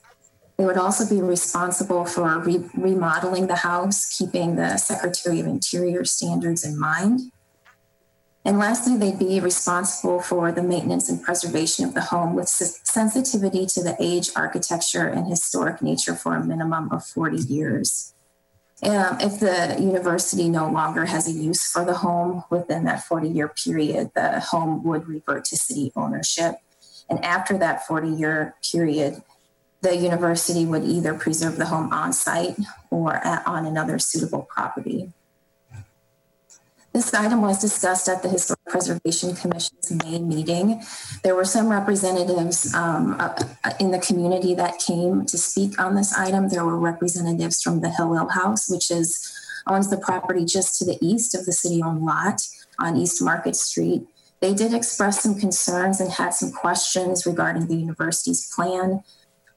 [0.56, 6.06] They would also be responsible for re- remodeling the house, keeping the Secretary of Interior
[6.06, 7.30] standards in mind.
[8.46, 13.66] And lastly, they'd be responsible for the maintenance and preservation of the home with sensitivity
[13.66, 18.14] to the age, architecture, and historic nature for a minimum of 40 years.
[18.84, 23.30] Um, if the university no longer has a use for the home within that 40
[23.30, 26.54] year period, the home would revert to city ownership.
[27.10, 29.22] And after that 40 year period,
[29.80, 32.56] the university would either preserve the home on site
[32.90, 35.12] or at, on another suitable property.
[36.96, 40.80] This item was discussed at the Historic Preservation Commission's May meeting.
[41.22, 43.34] There were some representatives um, uh,
[43.78, 46.48] in the community that came to speak on this item.
[46.48, 49.30] There were representatives from the Hillel House, which is
[49.66, 52.40] owns the property just to the east of the city-owned lot
[52.78, 54.06] on East Market Street.
[54.40, 59.02] They did express some concerns and had some questions regarding the university's plan.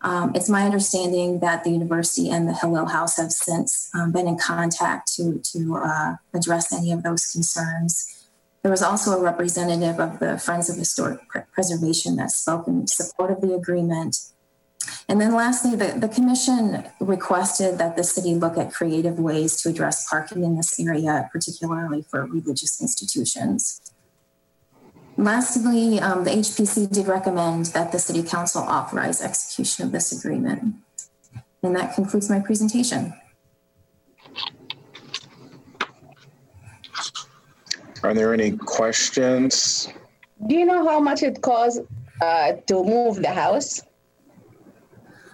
[0.01, 4.27] Um, it's my understanding that the university and the Hillel House have since um, been
[4.27, 8.27] in contact to, to uh, address any of those concerns.
[8.61, 11.19] There was also a representative of the Friends of Historic
[11.51, 14.17] Preservation that spoke in support of the agreement.
[15.07, 19.69] And then lastly, the, the commission requested that the city look at creative ways to
[19.69, 23.81] address parking in this area, particularly for religious institutions.
[25.19, 30.75] Lastly, um, the HPC did recommend that the City Council authorize execution of this agreement.
[31.61, 33.13] And that concludes my presentation.
[38.01, 39.89] Are there any questions?
[40.47, 41.81] Do you know how much it costs
[42.21, 43.81] uh, to move the house?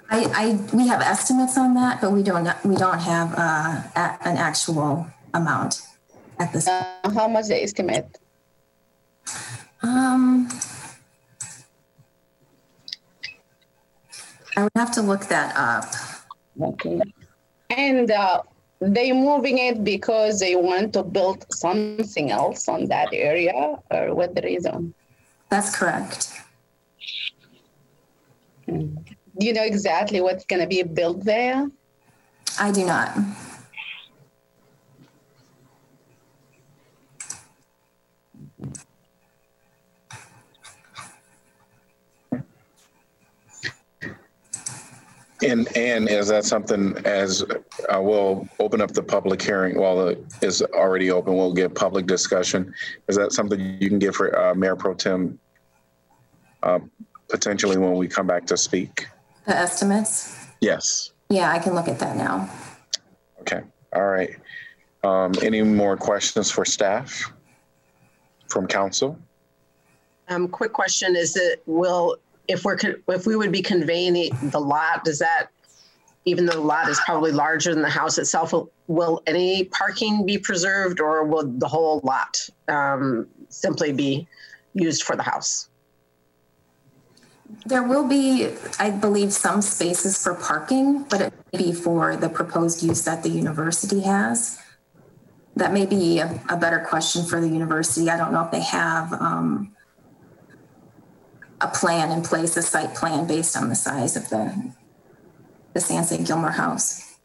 [0.10, 4.18] I, I, we have estimates on that, but we don't, we don't have uh, a-
[4.28, 5.84] an actual amount
[6.40, 6.68] at this.
[6.68, 8.18] Uh, how much the estimate?
[9.86, 10.50] Um,
[14.58, 15.86] I would have to look that up.
[16.60, 17.02] Okay.
[17.70, 18.42] And uh,
[18.80, 23.54] they moving it because they want to build something else on that area,
[23.92, 24.96] or what the reason?
[25.50, 26.34] That's correct.
[28.68, 28.98] Do
[29.40, 31.70] you know exactly what's going to be built there?
[32.60, 33.16] I do not.
[45.46, 50.24] And, and is that something as, uh, we'll open up the public hearing, while it
[50.42, 52.74] is already open, we'll get public discussion.
[53.08, 55.40] Is that something you can give for uh, Mayor Pro Tem
[56.64, 56.80] uh,
[57.30, 59.08] potentially when we come back to speak?
[59.46, 60.48] The estimates?
[60.62, 61.12] Yes.
[61.30, 62.50] Yeah, I can look at that now.
[63.42, 63.62] Okay,
[63.94, 64.36] all right.
[65.04, 67.32] Um, Any more questions for staff
[68.50, 69.20] from council?
[70.28, 72.18] Um, quick question, is it, will,
[72.48, 72.78] if we're,
[73.08, 75.48] if we would be conveying the, the lot, does that,
[76.26, 80.26] even though the lot is probably larger than the house itself, will, will any parking
[80.26, 82.38] be preserved or will the whole lot
[82.68, 84.28] um, simply be
[84.74, 85.70] used for the house?
[87.68, 92.30] There will be, I believe, some spaces for parking, but it may be for the
[92.30, 94.60] proposed use that the university has.
[95.56, 98.10] That may be a, a better question for the university.
[98.10, 99.75] I don't know if they have um,
[101.66, 104.44] a plan in place, a site plan based on the size of the,
[105.74, 107.18] the Sanxay Gilmore House.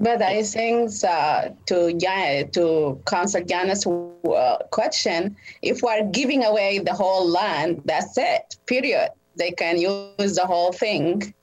[0.00, 6.78] But I think uh, to yeah, to Council Jana's uh, question, if we're giving away
[6.78, 8.56] the whole land, that's it.
[8.66, 9.10] Period.
[9.36, 11.34] They can use the whole thing,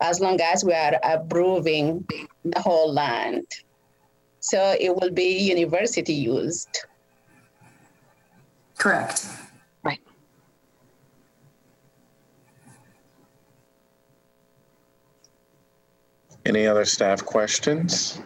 [0.00, 2.04] as long as we are approving
[2.44, 3.46] the whole land.
[4.40, 6.72] So it will be university used.
[8.78, 9.26] Correct.
[16.50, 18.20] Any other staff questions?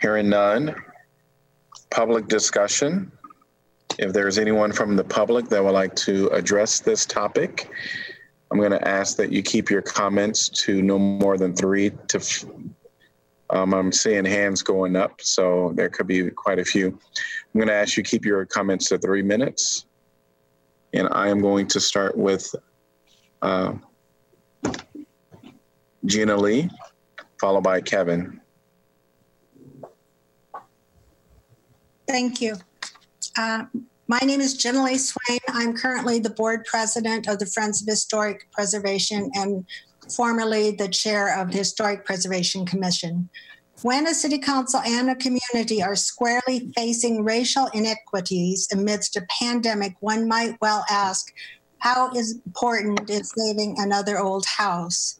[0.00, 0.74] Hearing none.
[1.90, 3.12] Public discussion.
[4.00, 7.70] If there's anyone from the public that would like to address this topic,
[8.50, 12.18] I'm going to ask that you keep your comments to no more than three to,
[12.18, 12.44] f-
[13.50, 16.88] um, I'm seeing hands going up, so there could be quite a few.
[16.88, 19.86] I'm going to ask you keep your comments to three minutes.
[20.92, 22.52] And I am going to start with
[23.40, 23.74] uh,
[26.06, 26.70] Ginalie,
[27.40, 28.40] followed by Kevin.
[32.06, 32.56] Thank you.
[33.36, 33.64] Uh,
[34.06, 35.38] My name is Ginalie Swaim.
[35.48, 39.64] I'm currently the board president of the Friends of Historic Preservation and
[40.14, 43.30] formerly the chair of the Historic Preservation Commission.
[43.80, 49.94] When a city council and a community are squarely facing racial inequities amidst a pandemic,
[50.00, 51.32] one might well ask,
[51.78, 55.18] how important is saving another old house?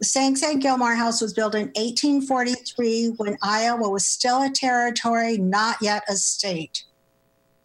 [0.00, 5.36] The Sang Sang Gilmore House was built in 1843 when Iowa was still a territory,
[5.36, 6.84] not yet a state.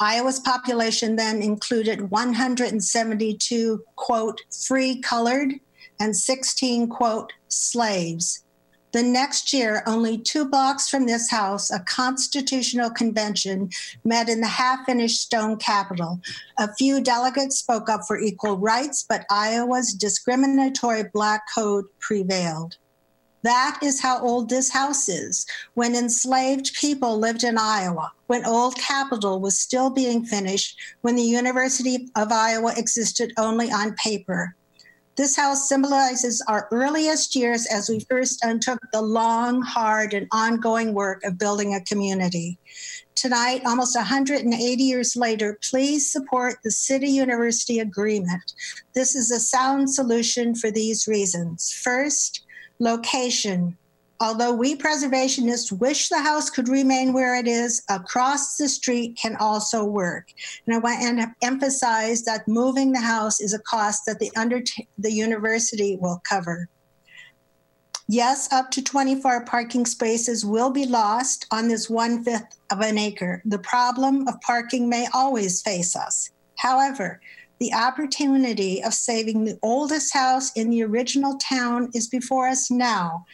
[0.01, 5.53] Iowa's population then included 172, quote, free colored
[6.01, 8.43] and 16, quote, slaves.
[8.95, 13.69] The next year, only two blocks from this house, a constitutional convention
[14.05, 16.21] met in the half finished stone capitol.
[16.57, 22.77] A few delegates spoke up for equal rights, but Iowa's discriminatory black code prevailed.
[23.43, 25.45] That is how old this house is.
[25.73, 31.21] When enslaved people lived in Iowa, when Old Capitol was still being finished, when the
[31.21, 34.55] University of Iowa existed only on paper.
[35.17, 40.93] This house symbolizes our earliest years as we first undertook the long, hard, and ongoing
[40.93, 42.59] work of building a community.
[43.15, 48.53] Tonight, almost 180 years later, please support the City University Agreement.
[48.93, 51.71] This is a sound solution for these reasons.
[51.71, 52.43] First,
[52.79, 53.77] location.
[54.21, 59.35] Although we preservationists wish the house could remain where it is, across the street can
[59.35, 60.29] also work.
[60.65, 64.61] And I want to emphasize that moving the house is a cost that the under
[64.97, 66.69] the university will cover.
[68.07, 72.97] Yes, up to 24 parking spaces will be lost on this one fifth of an
[72.97, 73.41] acre.
[73.45, 76.29] The problem of parking may always face us.
[76.57, 77.19] However,
[77.59, 83.25] the opportunity of saving the oldest house in the original town is before us now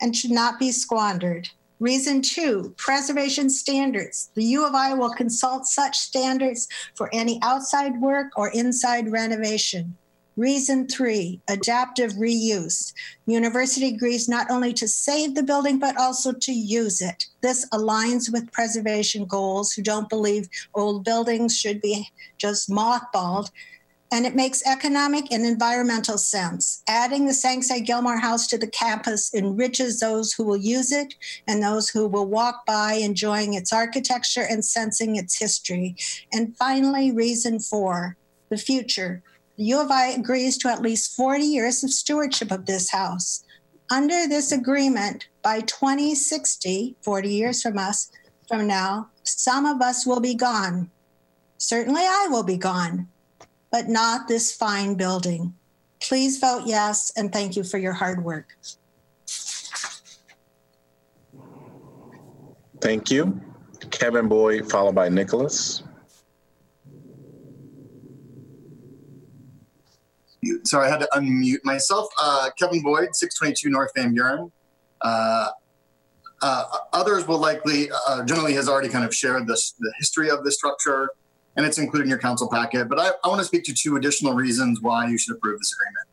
[0.00, 1.48] and should not be squandered.
[1.80, 4.30] Reason two, preservation standards.
[4.34, 9.96] The U of I will consult such standards for any outside work or inside renovation.
[10.36, 12.92] Reason three, adaptive reuse.
[13.26, 17.26] University agrees not only to save the building, but also to use it.
[17.40, 23.50] This aligns with preservation goals who don't believe old buildings should be just mothballed
[24.10, 26.82] and it makes economic and environmental sense.
[26.88, 31.14] Adding the Sanxay Gilmore House to the campus enriches those who will use it
[31.46, 35.96] and those who will walk by enjoying its architecture and sensing its history.
[36.32, 38.16] And finally, reason four,
[38.48, 39.22] the future.
[39.58, 43.44] The U of I agrees to at least 40 years of stewardship of this house.
[43.90, 48.10] Under this agreement, by 2060, 40 years from us,
[48.46, 50.90] from now, some of us will be gone.
[51.58, 53.08] Certainly I will be gone
[53.70, 55.54] but not this fine building.
[56.00, 58.56] Please vote yes, and thank you for your hard work.
[62.80, 63.40] Thank you.
[63.90, 65.82] Kevin Boyd, followed by Nicholas.
[70.64, 72.08] Sorry, I had to unmute myself.
[72.20, 74.52] Uh, Kevin Boyd, 622 North Van Buren.
[75.00, 75.48] Uh,
[76.40, 80.44] uh, others will likely, uh, generally has already kind of shared this, the history of
[80.44, 81.10] the structure,
[81.58, 82.88] and it's included in your council packet.
[82.88, 85.74] But I, I want to speak to two additional reasons why you should approve this
[85.74, 86.06] agreement.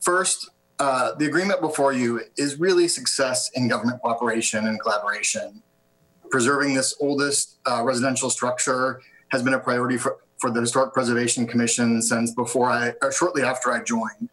[0.00, 0.48] First,
[0.78, 5.60] uh, the agreement before you is really success in government cooperation and collaboration.
[6.30, 9.02] Preserving this oldest uh, residential structure
[9.32, 13.42] has been a priority for, for the Historic Preservation Commission since before I, or shortly
[13.42, 14.30] after I joined.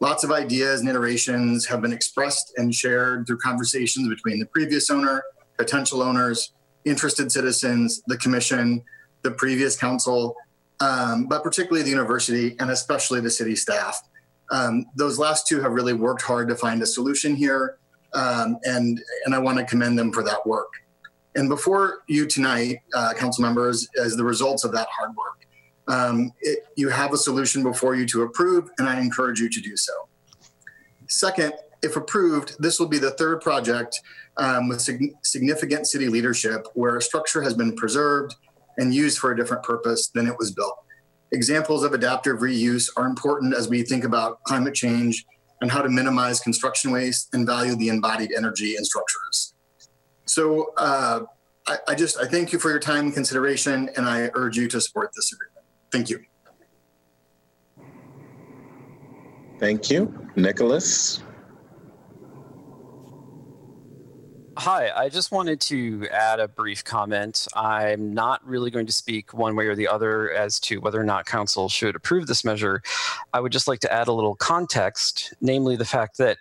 [0.00, 4.88] Lots of ideas and iterations have been expressed and shared through conversations between the previous
[4.88, 5.22] owner,
[5.58, 6.52] potential owners,
[6.86, 8.82] interested citizens, the commission,
[9.22, 10.36] the previous council,
[10.80, 14.02] um, but particularly the university and especially the city staff.
[14.50, 17.78] Um, those last two have really worked hard to find a solution here,
[18.14, 20.72] um, and and I want to commend them for that work.
[21.34, 25.46] And before you tonight, uh, council members, as the results of that hard work,
[25.88, 29.60] um, it, you have a solution before you to approve, and I encourage you to
[29.60, 29.92] do so.
[31.08, 31.52] Second,
[31.82, 34.00] if approved, this will be the third project
[34.38, 38.34] um, with sig- significant city leadership where a structure has been preserved
[38.78, 40.76] and used for a different purpose than it was built.
[41.32, 45.24] Examples of adaptive reuse are important as we think about climate change
[45.60, 49.54] and how to minimize construction waste and value the embodied energy in structures.
[50.26, 51.20] So uh,
[51.66, 54.68] I, I just I thank you for your time and consideration, and I urge you
[54.68, 55.64] to support this agreement.
[55.90, 56.20] Thank you.
[59.58, 60.28] Thank you.
[60.36, 61.22] Nicholas.
[64.58, 67.46] Hi, I just wanted to add a brief comment.
[67.54, 71.04] I'm not really going to speak one way or the other as to whether or
[71.04, 72.80] not council should approve this measure.
[73.34, 76.38] I would just like to add a little context, namely the fact that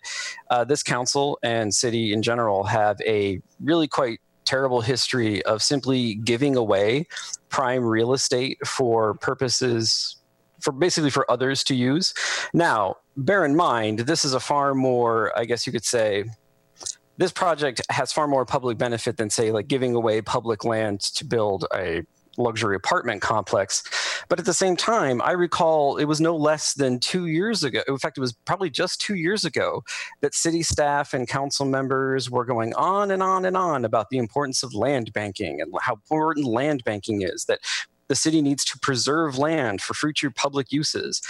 [0.49, 6.15] uh, this council and city in general have a really quite terrible history of simply
[6.15, 7.07] giving away
[7.49, 10.15] prime real estate for purposes
[10.61, 12.13] for basically for others to use.
[12.53, 16.25] Now, bear in mind, this is a far more, I guess you could say,
[17.17, 21.25] this project has far more public benefit than say like giving away public land to
[21.25, 22.03] build a
[22.37, 23.83] luxury apartment complex.
[24.27, 27.81] But at the same time, I recall it was no less than two years ago.
[27.87, 29.83] In fact, it was probably just two years ago
[30.21, 34.17] that city staff and council members were going on and on and on about the
[34.17, 37.59] importance of land banking and how important land banking is, that
[38.07, 41.21] the city needs to preserve land for future public uses.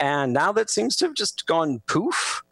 [0.00, 2.42] And now that seems to have just gone poof.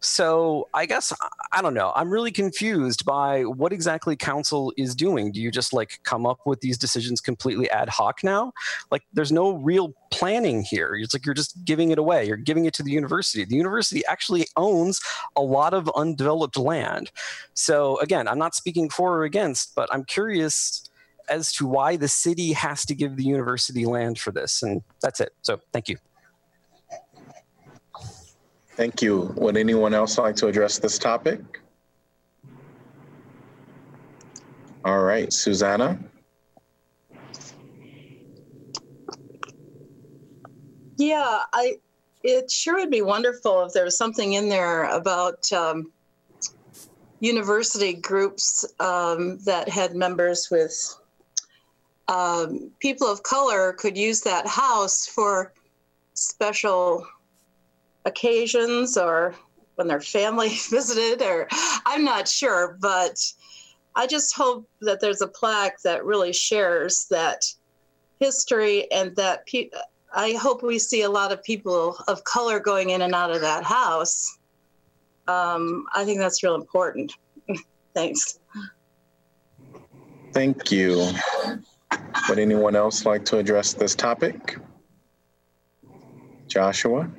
[0.00, 1.12] So I guess
[1.52, 1.92] I don't know.
[1.96, 5.32] I'm really confused by what exactly council is doing.
[5.32, 8.52] Do you just like come up with these decisions completely ad hoc now?
[8.90, 10.94] Like there's no real planning here.
[10.94, 12.26] It's like you're just giving it away.
[12.26, 13.44] You're giving it to the university.
[13.44, 15.00] The university actually owns
[15.34, 17.10] a lot of undeveloped land.
[17.54, 20.88] So again, I'm not speaking for or against, but I'm curious
[21.28, 24.62] as to why the city has to give the university land for this.
[24.62, 25.32] And that's it.
[25.42, 25.96] So thank you.
[28.78, 29.34] Thank you.
[29.38, 31.40] Would anyone else like to address this topic?
[34.84, 35.98] All right, Susanna.
[40.96, 41.78] Yeah, I.
[42.22, 45.90] It sure would be wonderful if there was something in there about um,
[47.18, 50.72] university groups um, that had members with
[52.06, 55.52] um, people of color could use that house for
[56.14, 57.04] special
[58.08, 59.34] occasions or
[59.76, 61.46] when their family visited or
[61.86, 63.16] i'm not sure but
[63.94, 67.44] i just hope that there's a plaque that really shares that
[68.20, 69.70] history and that pe-
[70.14, 73.40] i hope we see a lot of people of color going in and out of
[73.40, 74.38] that house
[75.28, 77.12] um, i think that's real important
[77.94, 78.38] thanks
[80.32, 81.10] Thank you.
[82.28, 84.58] Would anyone else like to address this topic?
[86.46, 87.10] Joshua?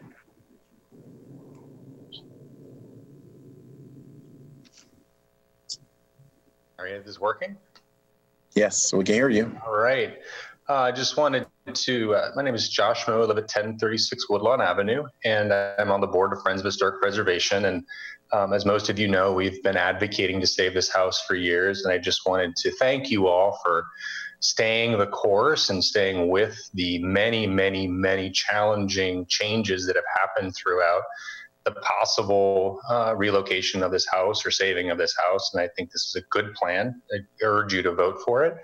[6.90, 7.56] Right, is this working?
[8.56, 9.56] Yes, we can hear you.
[9.64, 10.18] All right.
[10.68, 14.28] Uh, I just wanted to, uh, my name is Josh Moe, I live at 1036
[14.28, 17.66] Woodlawn Avenue, and I'm on the board of Friends of Historic Preservation.
[17.66, 17.84] And
[18.34, 21.84] um, as most of you know, we've been advocating to save this house for years.
[21.86, 23.86] And I just wanted to thank you all for
[24.40, 30.56] staying the course and staying with the many, many, many challenging changes that have happened
[30.56, 31.04] throughout
[31.70, 35.52] the possible uh, relocation of this house or saving of this house.
[35.54, 37.02] And I think this is a good plan.
[37.14, 38.56] I urge you to vote for it.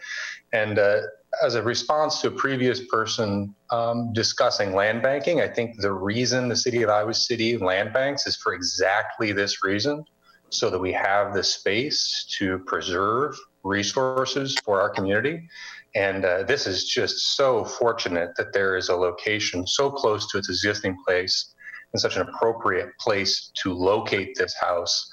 [0.54, 1.02] And uh,
[1.44, 6.48] as a response to a previous person um, discussing land banking, I think the reason
[6.48, 10.06] the city of Iowa City land banks is for exactly this reason,
[10.50, 15.48] so that we have the space to preserve resources for our community.
[15.96, 20.38] And uh, this is just so fortunate that there is a location so close to
[20.38, 21.55] its existing place
[21.96, 25.10] and such an appropriate place to locate this house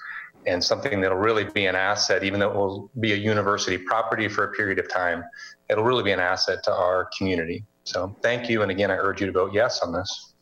[0.48, 4.26] and something that'll really be an asset, even though it will be a university property
[4.26, 5.22] for a period of time,
[5.70, 7.64] it'll really be an asset to our community.
[7.84, 8.62] So thank you.
[8.62, 10.34] And again, I urge you to vote yes on this.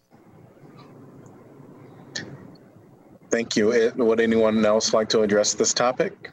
[3.30, 3.92] Thank you.
[3.96, 6.32] Would anyone else like to address this topic?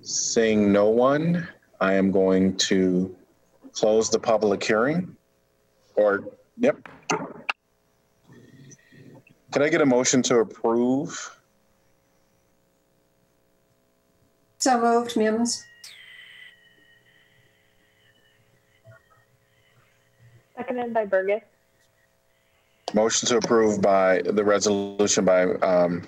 [0.00, 1.46] Seeing no one,
[1.78, 3.14] I am going to
[3.72, 5.14] close the public hearing.
[5.96, 6.24] Or,
[6.58, 6.76] yep.
[9.52, 11.38] Can I get a motion to approve?
[14.58, 15.62] So moved, Mims.
[20.56, 21.42] Seconded by Bergus.
[22.94, 26.02] Motion to approve by the resolution by um,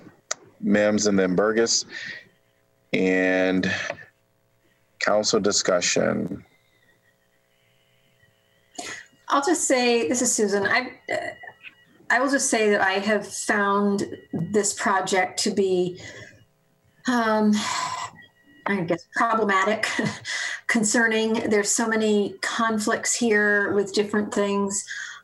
[0.59, 1.85] Mims and then Bergus.
[2.93, 3.71] And
[4.99, 6.43] council discussion.
[9.29, 10.65] I'll just say, this is Susan.
[10.65, 11.17] I, uh,
[12.09, 15.99] I will just say that I have found this project to be,
[17.07, 17.53] um,
[18.65, 19.87] I guess, problematic,
[20.67, 21.49] concerning.
[21.49, 24.83] There's so many conflicts here with different things.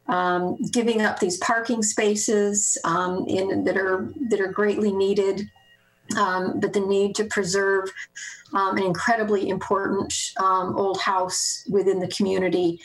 [0.10, 5.50] Um, giving up these parking spaces um, in that are that are greatly needed,
[6.18, 7.90] um, but the need to preserve
[8.54, 12.82] um, an incredibly important um, old house within the community.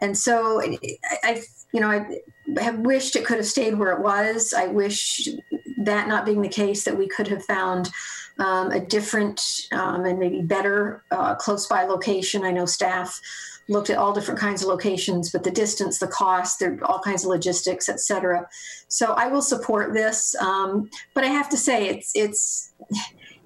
[0.00, 0.60] And so
[1.22, 1.42] I,
[1.72, 2.20] you know, I
[2.60, 4.52] have wished it could have stayed where it was.
[4.52, 5.28] I wish
[5.78, 7.90] that not being the case, that we could have found
[8.38, 9.40] um, a different
[9.72, 12.44] um, and maybe better uh, close by location.
[12.44, 13.20] I know staff
[13.68, 17.24] looked at all different kinds of locations, but the distance, the cost, there all kinds
[17.24, 18.48] of logistics, et cetera.
[18.88, 20.34] So I will support this.
[20.36, 22.72] Um, but I have to say, it's, it's,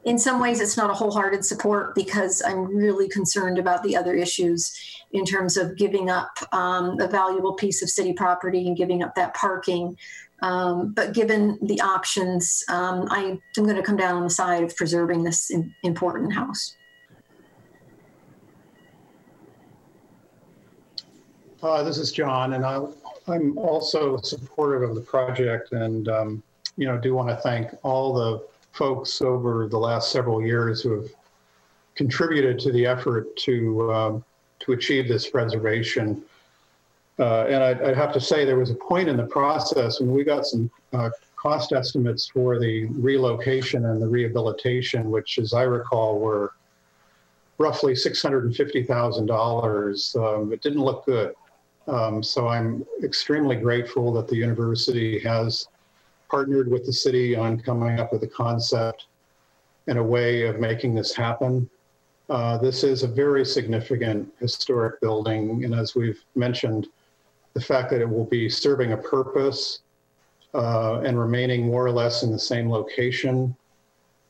[0.05, 4.15] in some ways, it's not a wholehearted support because I'm really concerned about the other
[4.15, 4.73] issues
[5.15, 9.15] in terms of giving up um, a valuable piece of city property and giving up
[9.15, 9.97] that parking.
[10.43, 14.65] Um, but given the options, um, I am going to come down on the side
[14.65, 16.77] of preserving this im- important house.
[21.63, 22.87] Uh, This is John, and I-
[23.29, 26.43] I'm also supportive of the project and, um,
[26.77, 30.91] you know, do want to thank all the folks over the last several years who
[31.01, 31.09] have
[31.95, 34.25] contributed to the effort to, um,
[34.65, 36.23] to achieve this preservation.
[37.19, 40.11] Uh, And I'd I'd have to say, there was a point in the process when
[40.13, 45.63] we got some uh, cost estimates for the relocation and the rehabilitation, which, as I
[45.63, 46.55] recall, were
[47.59, 50.17] roughly $650,000.
[50.17, 51.35] Um, It didn't look good.
[51.87, 55.69] Um, so I'm extremely grateful that the university has
[56.31, 59.07] partnered with the city on coming up with a concept
[59.87, 61.69] and a way of making this happen.
[62.31, 66.87] Uh, this is a very significant historic building, and as we've mentioned,
[67.53, 69.81] the fact that it will be serving a purpose
[70.55, 73.55] uh, and remaining more or less in the same location.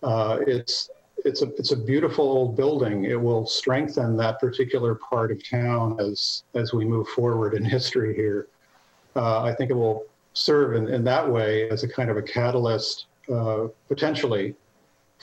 [0.03, 0.91] Uh, it's
[1.25, 3.05] it's a it's a beautiful old building.
[3.05, 8.15] It will strengthen that particular part of town as as we move forward in history
[8.15, 8.49] here.
[9.15, 12.23] Uh, I think it will serve in, in that way as a kind of a
[12.23, 14.57] catalyst uh, potentially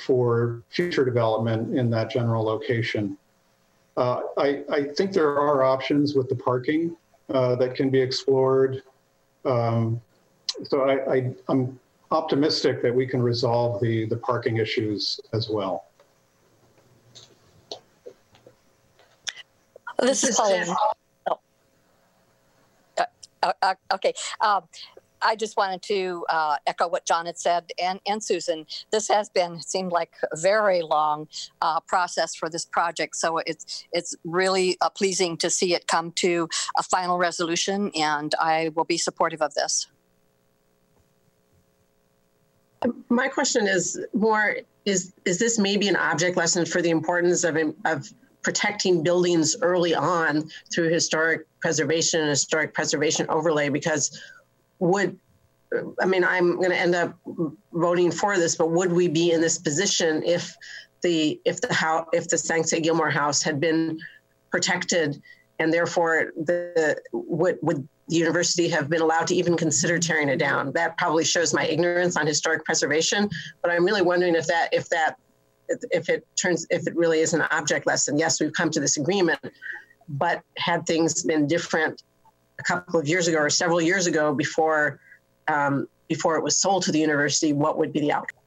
[0.01, 3.17] for future development in that general location.
[3.97, 6.95] Uh, I, I think there are options with the parking
[7.29, 8.83] uh, that can be explored.
[9.45, 10.01] Um,
[10.63, 11.79] so I, I, I'm
[12.11, 15.85] optimistic that we can resolve the, the parking issues as well.
[19.99, 20.67] This is Pauline.
[21.29, 21.39] Oh.
[23.43, 24.13] Uh, uh, okay.
[24.41, 24.63] Um,
[25.21, 28.65] I just wanted to uh, echo what John had said and, and Susan.
[28.91, 31.27] This has been seemed like a very long
[31.61, 36.11] uh, process for this project, so it's it's really uh, pleasing to see it come
[36.13, 39.87] to a final resolution, and I will be supportive of this.
[43.09, 47.57] My question is more is is this maybe an object lesson for the importance of
[47.85, 48.11] of
[48.41, 54.19] protecting buildings early on through historic preservation and historic preservation overlay because
[54.81, 55.17] would
[56.01, 57.17] I mean I'm going to end up
[57.71, 60.53] voting for this but would we be in this position if
[61.01, 63.99] the if the house if the Sanxay Gilmore house had been
[64.51, 65.21] protected
[65.59, 70.35] and therefore the would would the university have been allowed to even consider tearing it
[70.35, 70.73] down.
[70.73, 73.29] That probably shows my ignorance on historic preservation,
[73.61, 75.15] but I'm really wondering if that if that
[75.69, 78.17] if it turns if it really is an object lesson.
[78.17, 79.39] Yes, we've come to this agreement,
[80.09, 82.03] but had things been different
[82.61, 84.99] a couple of years ago or several years ago before
[85.47, 88.37] um, before it was sold to the university, what would be the outcome?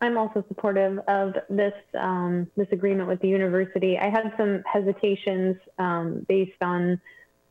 [0.00, 3.98] I'm also supportive of this um, this agreement with the university.
[3.98, 7.00] I had some hesitations um, based on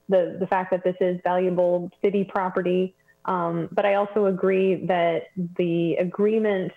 [0.08, 2.96] the the fact that this is valuable city property,
[3.26, 5.24] um, but I also agree that
[5.58, 6.72] the agreement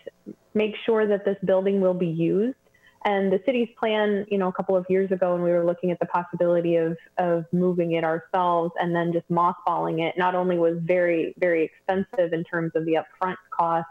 [0.54, 2.56] makes sure that this building will be used.
[3.04, 5.90] And the city's plan, you know, a couple of years ago, when we were looking
[5.90, 10.58] at the possibility of of moving it ourselves and then just mothballing it, not only
[10.58, 13.86] was very very expensive in terms of the upfront cost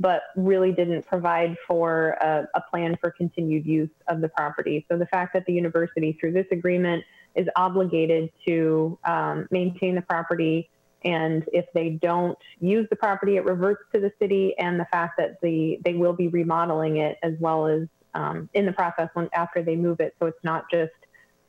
[0.00, 4.86] but really didn't provide for a, a, plan for continued use of the property.
[4.88, 7.02] So the fact that the university, through this agreement,
[7.34, 10.70] is obligated to um, maintain the property,
[11.04, 15.14] and if they don't use the property, it reverts to the city, and the fact
[15.18, 17.88] that the they will be remodeling it as well as
[18.18, 20.92] um, in the process when after they move it, so it's not just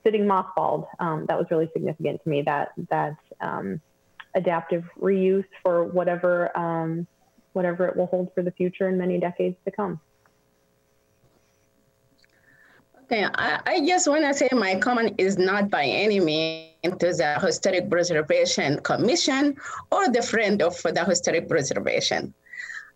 [0.04, 0.86] sitting mothballed.
[1.00, 2.44] Um, that was really significant to me.
[2.44, 3.82] That that um,
[4.36, 7.08] adaptive reuse for whatever um,
[7.54, 10.00] whatever it will hold for the future and many decades to come.
[13.04, 17.10] Okay, I, I just want to say my comment is not by any means to
[17.22, 19.58] the Historic Preservation Commission
[19.92, 22.36] or the friend of the Historic Preservation.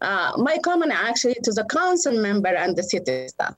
[0.02, 3.56] Uh, my comment actually to the council member and the city staff.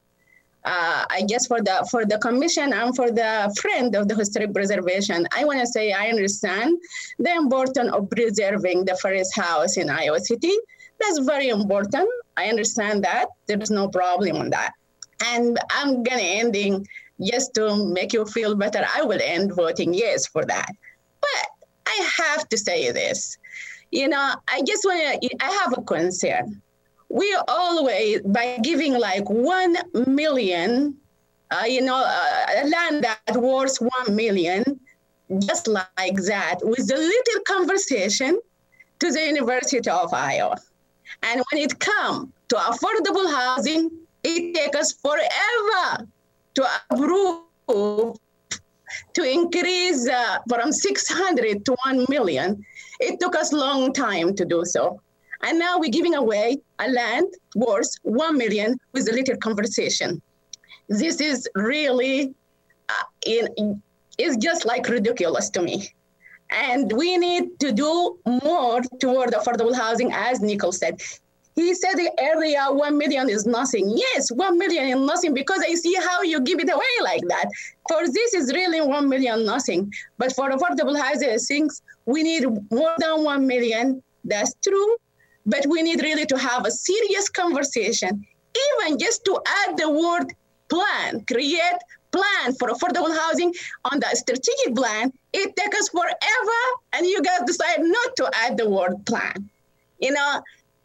[0.65, 4.51] Uh, I guess for the for the commission and for the friend of the historic
[4.53, 6.79] preservation, I want to say I understand
[7.19, 10.55] the importance of preserving the forest house in Iowa City
[10.99, 12.09] that's very important.
[12.37, 13.27] I understand that.
[13.47, 14.73] There's no problem on that.
[15.23, 16.87] And I'm gonna ending
[17.21, 18.85] just to make you feel better.
[18.95, 20.69] I will end voting yes for that.
[21.21, 23.37] But I have to say this.
[23.91, 26.61] You know, I just want to, I have a concern.
[27.09, 29.77] We always, by giving like 1
[30.07, 30.97] million,
[31.51, 34.79] uh, you know, uh, land that worth 1 million,
[35.39, 38.39] just like that, with a little conversation
[38.99, 40.57] to the University of Iowa.
[41.23, 43.91] And when it comes to affordable housing,
[44.23, 46.07] it takes us forever
[46.55, 48.17] to approve
[49.13, 52.63] to increase uh, from 600 to 1 million.
[52.99, 55.01] It took us a long time to do so.
[55.43, 60.21] And now we're giving away a land worth 1 million with a little conversation.
[60.87, 62.33] This is really,
[62.89, 63.81] uh, in,
[64.17, 65.93] it's just like ridiculous to me.
[66.51, 71.01] And we need to do more toward affordable housing, as Nicole said.
[71.55, 73.93] He said earlier, one million is nothing.
[73.97, 77.45] Yes, one million is nothing because I see how you give it away like that.
[77.87, 79.91] For this is really one million nothing.
[80.17, 84.03] But for affordable housing things, we need more than one million.
[84.25, 84.97] That's true.
[85.45, 88.25] But we need really to have a serious conversation,
[88.65, 90.33] even just to add the word
[90.69, 91.79] plan, create
[92.11, 93.53] plan for affordable housing
[93.91, 96.61] on the strategic plan, it takes us forever,
[96.93, 99.49] and you guys decide not to add the word plan.
[99.99, 100.41] You know,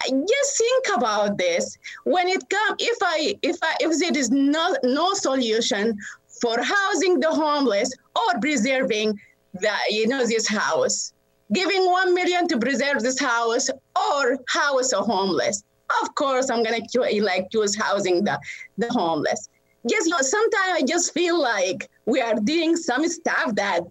[0.09, 1.77] just think about this.
[2.05, 5.97] When it comes, if I, if I, if there is no no solution
[6.41, 9.19] for housing the homeless or preserving
[9.55, 11.13] the, you know, this house,
[11.53, 15.63] giving one million to preserve this house or house a homeless.
[16.03, 16.83] Of course, I'm gonna
[17.23, 18.39] like choose housing the,
[18.79, 19.49] the homeless.
[19.85, 23.83] Yes, you know, sometimes I just feel like we are doing some stuff that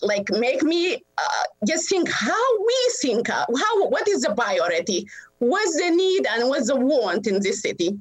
[0.00, 5.06] like make me uh, just think how we think uh, how what is the priority?
[5.38, 7.98] What's the need and what's the want in this city?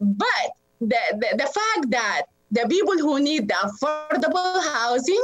[0.00, 0.50] But
[0.80, 5.22] the, the, the fact that the people who need the affordable housing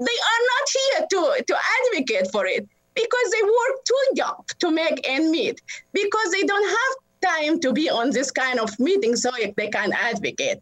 [0.00, 4.70] they are not here to, to advocate for it because they work two jobs to
[4.70, 5.60] make end meet
[5.92, 6.94] because they don't have
[7.36, 10.58] time to be on this kind of meeting so they can advocate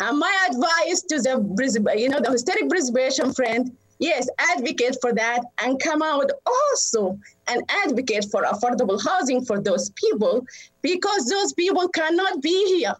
[0.00, 5.40] And my advice to the you know the historic preservation friend, yes, advocate for that
[5.62, 10.44] and come out also and advocate for affordable housing for those people
[10.82, 12.94] because those people cannot be here.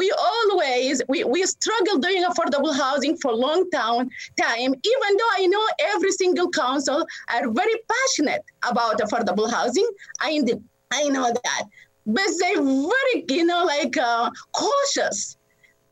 [0.00, 4.08] We always we, we struggle doing affordable housing for a long time
[4.40, 9.88] time, even though I know every single council are very passionate about affordable housing.
[10.20, 10.42] I,
[10.90, 11.62] I know that.
[12.06, 15.36] But they're very, you know, like uh, cautious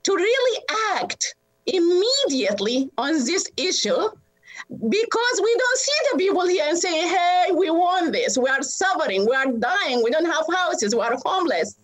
[0.05, 0.61] to really
[0.97, 1.35] act
[1.67, 4.09] immediately on this issue
[4.97, 8.39] because we don't see the people here and say, hey, we want this.
[8.39, 9.27] We are suffering.
[9.29, 10.03] We are dying.
[10.03, 10.95] We don't have houses.
[10.95, 11.79] We are homeless.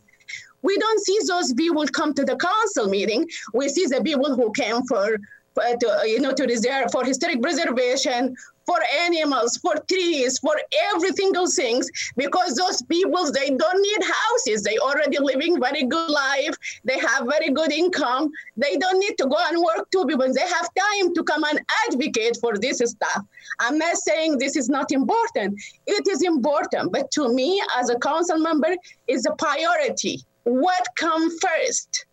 [0.64, 3.28] We don't see those people come to the council meeting.
[3.52, 5.18] We see the people who came for,
[5.54, 8.34] for to, you know, to reserve for historic preservation,
[8.64, 10.56] for animals, for trees, for
[10.90, 14.62] every single things, because those people, they don't need houses.
[14.62, 16.56] They already living very good life.
[16.82, 18.30] They have very good income.
[18.56, 21.60] They don't need to go and work too because they have time to come and
[21.86, 23.22] advocate for this stuff.
[23.60, 25.60] I'm not saying this is not important.
[25.86, 28.74] It is important, but to me as a council member,
[29.08, 30.24] is a priority.
[30.44, 32.06] What come first?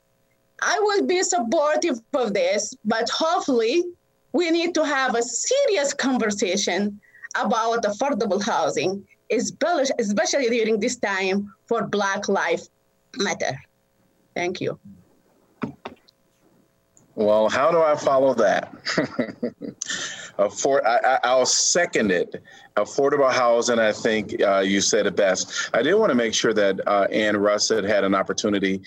[0.61, 3.84] I will be supportive of this, but hopefully
[4.34, 6.99] we need to have a serious conversation
[7.36, 12.69] about affordable housing, especially during this time for Black Lives
[13.17, 13.57] Matter.
[14.36, 14.79] Thank you.
[17.16, 18.74] Well, how do I follow that?
[20.38, 22.41] Afford, I, will second it.
[22.78, 25.70] Affordable housing, I think uh, you said it best.
[25.74, 28.82] I did want to make sure that uh, Ann Russett had an opportunity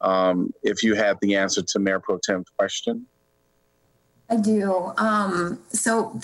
[0.00, 3.06] um, if you had the answer to Mayor Pro Tem's question.
[4.28, 4.92] I do.
[4.96, 6.18] Um, so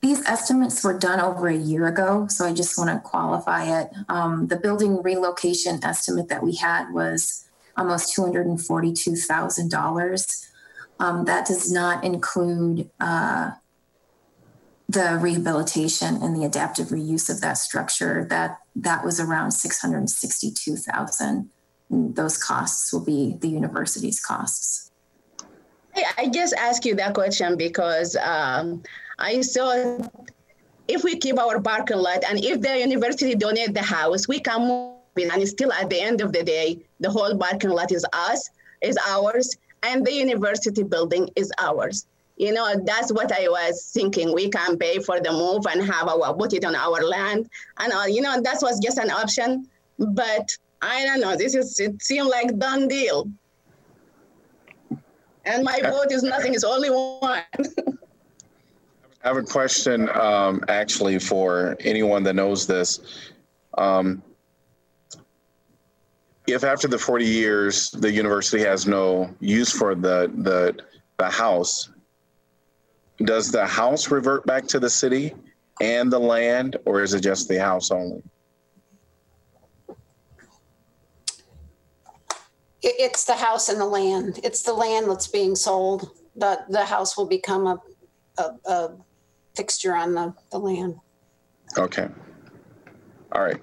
[0.00, 3.90] these estimates were done over a year ago, so I just want to qualify it.
[4.08, 7.44] Um, the building relocation estimate that we had was
[7.76, 10.46] almost $242,000.
[10.98, 13.50] Um, that does not include uh,
[14.88, 18.26] the rehabilitation and the adaptive reuse of that structure.
[18.28, 21.50] That that was around 662,000.
[21.90, 24.90] Those costs will be the university's costs.
[26.18, 28.82] I just ask you that question because um,
[29.18, 29.98] I saw
[30.88, 34.60] if we keep our parking lot and if the university donate the house, we can
[34.68, 38.04] move in and still at the end of the day, the whole parking lot is
[38.12, 38.50] us,
[38.82, 39.56] is ours,
[39.86, 42.06] and the university building is ours.
[42.36, 44.34] You know, that's what I was thinking.
[44.34, 47.92] We can pay for the move and have our put it on our land, and
[48.14, 49.66] you know that was just an option.
[49.98, 50.46] But
[50.82, 51.34] I don't know.
[51.36, 53.30] This is it seemed like done deal.
[55.46, 57.42] And my vote is nothing, it's only one.
[59.24, 63.00] I have a question um, actually for anyone that knows this.
[63.78, 64.22] Um,
[66.46, 70.76] if after the 40 years the university has no use for the, the,
[71.18, 71.90] the house,
[73.24, 75.34] does the house revert back to the city
[75.80, 78.22] and the land, or is it just the house only?
[82.82, 84.38] It's the house and the land.
[84.44, 86.10] It's the land that's being sold.
[86.36, 87.82] The, the house will become a,
[88.38, 88.90] a, a
[89.56, 90.96] fixture on the, the land.
[91.76, 92.08] Okay.
[93.32, 93.60] All right.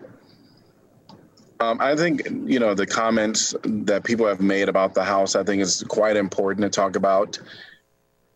[1.63, 5.43] Um, I think, you know, the comments that people have made about the house, I
[5.43, 7.39] think is quite important to talk about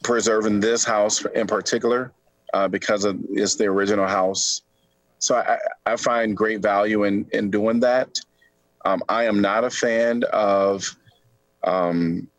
[0.01, 2.13] preserving this house in particular
[2.53, 4.61] uh, because of, it's the original house.
[5.19, 8.17] So I, I find great value in, in doing that.
[8.86, 10.95] Um, I am not a fan of,
[11.65, 12.30] um,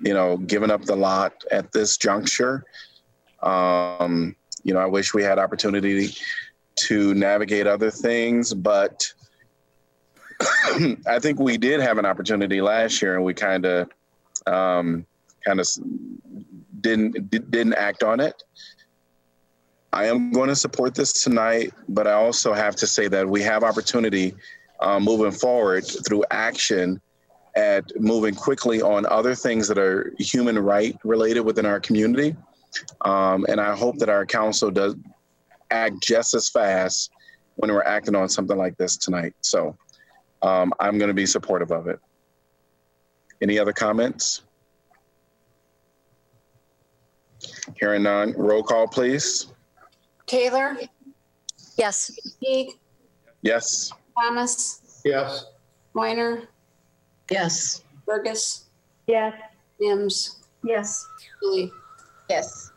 [0.00, 2.64] you know, giving up the lot at this juncture.
[3.42, 6.14] Um, you know, I wish we had opportunity
[6.80, 9.13] to navigate other things, but
[11.06, 13.88] I think we did have an opportunity last year, and we kind of,
[14.46, 15.06] um,
[15.44, 15.68] kind of
[16.80, 18.42] didn't didn't act on it.
[19.92, 23.42] I am going to support this tonight, but I also have to say that we
[23.42, 24.34] have opportunity
[24.80, 27.00] uh, moving forward through action
[27.56, 32.34] at moving quickly on other things that are human right related within our community.
[33.02, 34.96] Um, and I hope that our council does
[35.70, 37.12] act just as fast
[37.54, 39.34] when we're acting on something like this tonight.
[39.42, 39.76] So
[40.44, 41.98] um, I'm going to be supportive of it.
[43.40, 44.42] Any other comments?
[47.80, 49.46] Hearing none, roll call, please.
[50.26, 50.76] Taylor?
[51.76, 52.10] Yes.
[52.40, 52.72] Teague?
[53.42, 53.90] Yes.
[54.18, 55.00] Thomas?
[55.04, 55.46] Yes.
[55.94, 56.42] Weiner?
[57.30, 57.82] Yes.
[58.06, 58.64] Bergus?
[59.06, 59.34] Yes.
[59.80, 60.44] Mims?
[60.62, 61.06] Yes.
[61.42, 61.70] Lee?
[62.28, 62.70] Yes.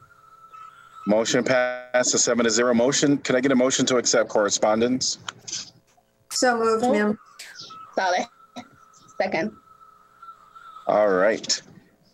[1.05, 2.73] Motion passes seven to zero.
[2.73, 5.19] Motion, can I get a motion to accept correspondence?
[6.31, 7.17] So moved, ma'am.
[7.97, 8.27] Sorry.
[9.19, 9.51] Second.
[10.85, 11.61] All right.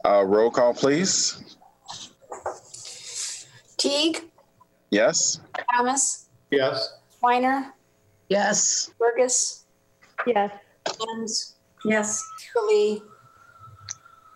[0.06, 1.58] Uh, roll call, please.
[3.78, 4.22] Teague,
[4.92, 5.42] Yes?
[5.76, 6.94] Thomas, Yes.
[7.22, 7.74] Weiner,
[8.30, 8.92] Yes.
[8.98, 9.66] Bergus,
[10.26, 10.52] Yes.
[11.00, 12.24] Mims, Yes.
[12.70, 13.04] Lee,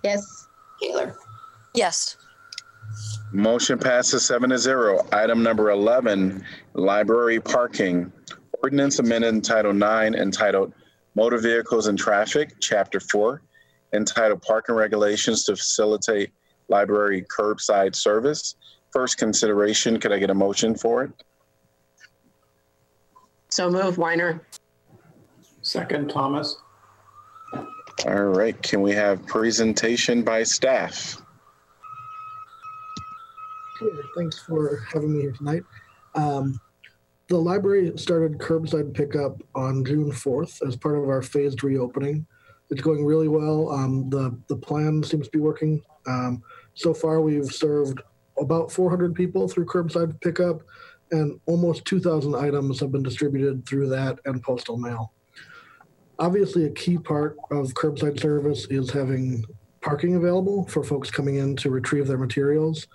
[0.03, 0.47] Yes.
[0.81, 1.15] Taylor.
[1.73, 2.17] Yes.
[3.31, 5.05] Motion passes seven to zero.
[5.13, 6.43] Item number 11,
[6.73, 8.11] library parking.
[8.63, 10.73] Ordinance amended in Title 9 entitled
[11.17, 13.41] Motor Vehicles and Traffic, Chapter 4,
[13.91, 16.29] entitled Parking Regulations to Facilitate
[16.67, 18.55] Library Curbside Service.
[18.91, 21.11] First consideration, could I get a motion for it?
[23.49, 24.45] So move, Weiner.
[25.63, 26.57] Second, Thomas.
[28.05, 31.19] All right, can we have presentation by staff?
[33.79, 35.63] Sure, Thanks for having me here tonight.
[36.13, 36.61] Um,
[37.27, 42.25] the library started curbside pickup on June 4th as part of our phased reopening.
[42.69, 43.71] It's going really well.
[43.71, 45.81] Um, the, the plan seems to be working.
[46.05, 46.41] Um,
[46.73, 48.01] so far, we've served
[48.39, 50.61] about 400 people through curbside pickup,
[51.11, 55.13] and almost 2,000 items have been distributed through that and postal mail.
[56.19, 59.43] Obviously, a key part of curbside service is having
[59.81, 62.87] parking available for folks coming in to retrieve their materials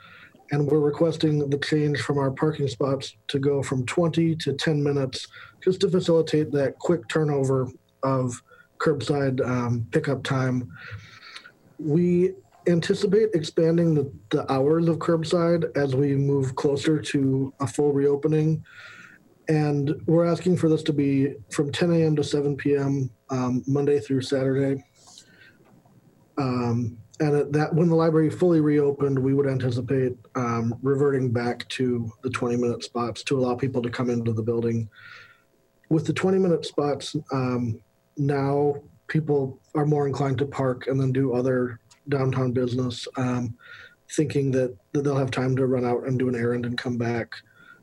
[0.52, 4.82] and we're requesting the change from our parking spots to go from 20 to 10
[4.82, 5.26] minutes
[5.64, 7.68] just to facilitate that quick turnover
[8.02, 8.40] of
[8.78, 10.70] curbside um, pickup time.
[11.78, 12.34] We
[12.68, 18.62] anticipate expanding the, the hours of curbside as we move closer to a full reopening.
[19.48, 22.16] And we're asking for this to be from 10 a.m.
[22.16, 23.10] to 7 p.m.
[23.30, 24.84] Um, Monday through Saturday.
[26.38, 31.68] Um, and at that when the library fully reopened, we would anticipate um, reverting back
[31.68, 34.90] to the 20 minute spots to allow people to come into the building.
[35.88, 37.80] With the 20 minute spots, um,
[38.16, 38.74] now
[39.06, 43.56] people are more inclined to park and then do other downtown business, um,
[44.10, 46.96] thinking that, that they'll have time to run out and do an errand and come
[46.96, 47.34] back.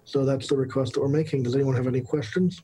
[0.03, 1.43] So that's the request that we're making.
[1.43, 2.61] Does anyone have any questions?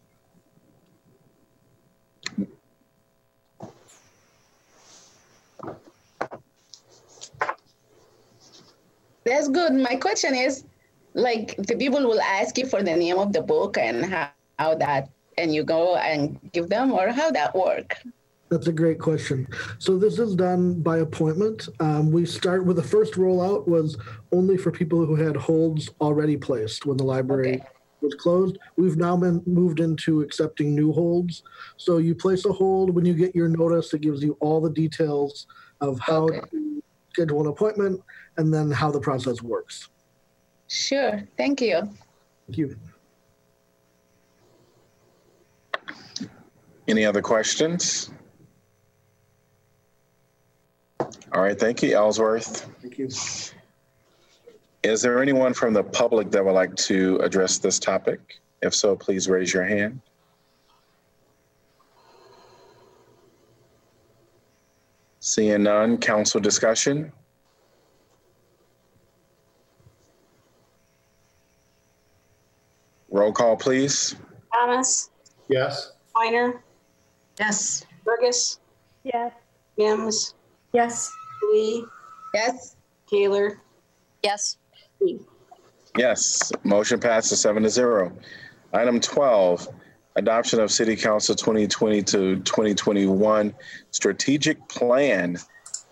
[9.26, 9.74] That's good.
[9.74, 10.66] My question is,
[11.16, 14.76] like, the people will ask you for the name of the book and how, how
[14.76, 17.98] that, and you go and give them, or how that work?
[18.50, 19.48] That's a great question.
[19.80, 21.68] So this is done by appointment.
[21.80, 23.98] Um, we start with the first rollout was
[24.32, 27.64] only for people who had holds already placed when the library
[28.02, 28.60] was closed.
[28.78, 31.42] We've now been moved into accepting new holds.
[31.78, 33.92] So you place a hold when you get your notice.
[33.96, 35.48] It gives you all the details
[35.82, 38.00] of how to schedule an appointment
[38.38, 39.90] and then how the process works.
[40.68, 41.22] Sure.
[41.38, 41.90] Thank you.
[42.48, 42.76] Thank you.
[46.88, 48.12] Any other questions?
[51.00, 52.70] All right, thank you, Elsworth.
[52.82, 53.10] Thank you.
[54.84, 58.40] Is there anyone from the public that would like to address this topic?
[58.62, 60.00] If so, please raise your hand.
[65.20, 67.12] Seeing none, council discussion?
[73.16, 74.14] Roll call, please.
[74.54, 75.10] Thomas,
[75.48, 75.94] Yes.
[76.18, 76.62] Weiner,
[77.40, 77.86] Yes.
[78.06, 78.60] Bergus,
[79.06, 79.32] Yes.
[79.78, 80.34] Mims,
[80.74, 81.10] Yes.
[81.54, 81.86] Lee,
[82.34, 82.76] Yes.
[83.10, 83.62] Taylor,
[84.22, 84.58] Yes.
[85.98, 88.12] Yes, motion passes seven to zero.
[88.74, 89.70] Item 12,
[90.18, 93.56] adoption of City Council 2020 to 2021
[93.92, 95.38] strategic plan.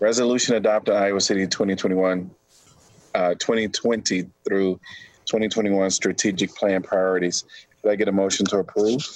[0.00, 2.30] Resolution adopted Iowa City 2021,
[3.14, 4.78] uh, 2020 through
[5.26, 7.44] 2021 strategic plan priorities.
[7.82, 9.06] Could I get a motion to approve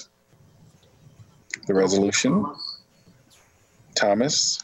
[1.66, 2.44] the resolution?
[3.94, 4.60] Thomas,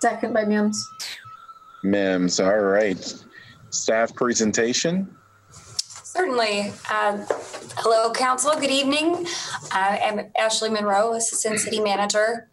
[0.00, 0.86] Second by Mims.
[1.82, 3.14] Mims, all right.
[3.70, 5.14] Staff presentation?
[5.52, 6.72] Certainly.
[6.92, 7.24] Um,
[7.76, 8.52] hello, Council.
[8.52, 9.26] Good evening.
[9.72, 12.48] I am Ashley Monroe, Assistant City Manager.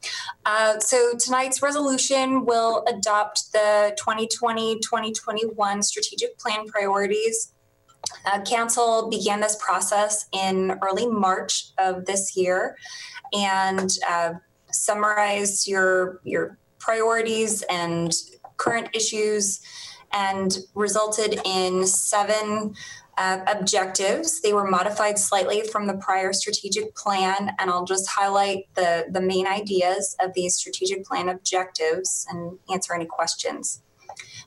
[0.45, 7.53] Uh, so tonight's resolution will adopt the 2020-2021 strategic plan priorities.
[8.25, 12.75] Uh, Council began this process in early March of this year
[13.33, 14.33] and uh,
[14.71, 18.13] summarized your your priorities and
[18.57, 19.59] current issues
[20.13, 22.73] and resulted in seven
[23.17, 24.41] uh, objectives.
[24.41, 29.21] They were modified slightly from the prior strategic plan, and I'll just highlight the, the
[29.21, 33.83] main ideas of these strategic plan objectives and answer any questions.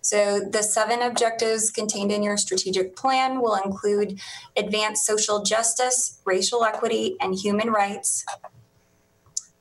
[0.04, 4.20] So, the seven objectives contained in your strategic plan will include
[4.54, 8.22] advance social justice, racial equity, and human rights,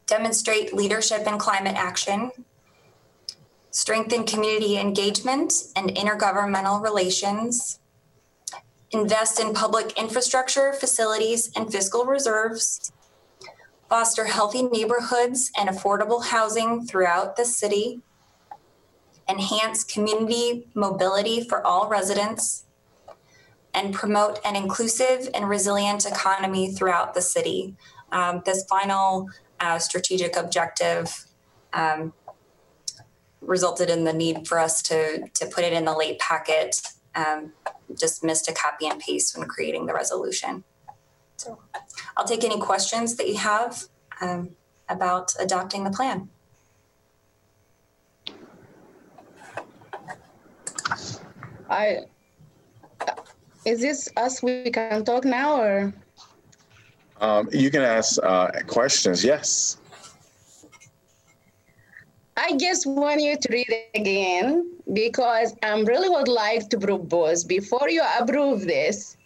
[0.06, 2.32] demonstrate leadership in climate action,
[3.72, 7.80] strengthen community engagement and intergovernmental relations,
[8.92, 12.92] invest in public infrastructure, facilities, and fiscal reserves,
[13.88, 18.02] foster healthy neighborhoods and affordable housing throughout the city,
[19.28, 22.66] enhance community mobility for all residents,
[23.74, 27.76] and promote an inclusive and resilient economy throughout the city.
[28.12, 31.26] Um, this final uh, strategic objective
[31.74, 32.14] um,
[33.42, 36.82] resulted in the need for us to, to put it in the late packet.
[37.16, 37.54] Um,
[37.96, 40.64] just missed a copy and paste when creating the resolution.
[41.38, 41.60] So
[42.16, 43.84] I'll take any questions that you have
[44.22, 44.52] um,
[44.88, 46.30] about adopting the plan.
[51.74, 52.06] I
[53.66, 54.44] is this us?
[54.44, 55.94] We can talk now, or
[57.20, 59.24] Um, you can ask uh, questions.
[59.24, 59.78] Yes.
[62.36, 66.78] I just want you to read it again because I am really would like to
[66.80, 69.18] propose before you approve this.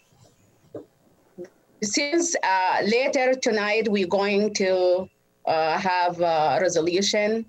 [1.82, 5.08] Since uh, later tonight we're going to
[5.46, 7.46] uh, have a resolution,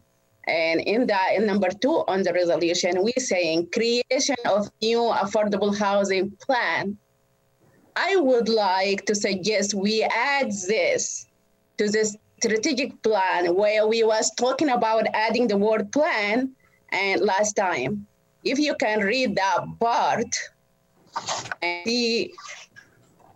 [0.50, 5.78] and in that, in number two on the resolution, we're saying creation of new affordable
[5.78, 6.98] housing plan.
[7.96, 11.28] I would like to suggest we add this
[11.78, 16.52] to this strategic plan where we was talking about adding the word plan
[16.92, 18.08] and last time.
[18.44, 20.34] If you can read that part
[21.62, 22.34] and see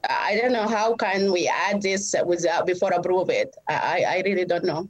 [0.09, 3.55] i don't know how can we add this without before approve it.
[3.69, 4.89] I i really don't know.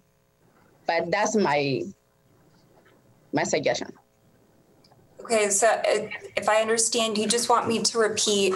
[0.86, 1.82] But that's my
[3.34, 3.92] my suggestion
[5.22, 8.56] Okay, so uh, if I understand, you just want me to repeat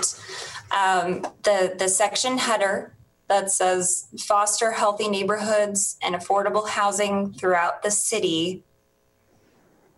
[0.72, 2.94] um, the the section header
[3.30, 8.64] that says foster healthy neighborhoods and affordable housing throughout the city.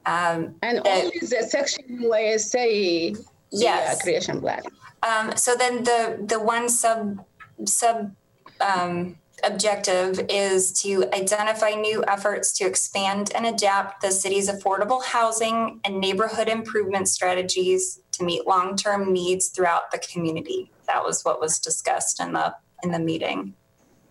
[0.05, 3.15] Um, and that- only the section where it say
[3.51, 3.97] Yes.
[3.97, 4.61] the creation plan
[5.01, 7.25] Um, so then the the one sub
[7.65, 8.13] sub
[8.61, 15.79] um, objective is to identify new efforts to expand and adapt the city's affordable housing
[15.85, 20.71] and neighborhood improvement strategies to meet long-term needs throughout the community.
[20.87, 23.53] That was what was discussed in the in the meeting.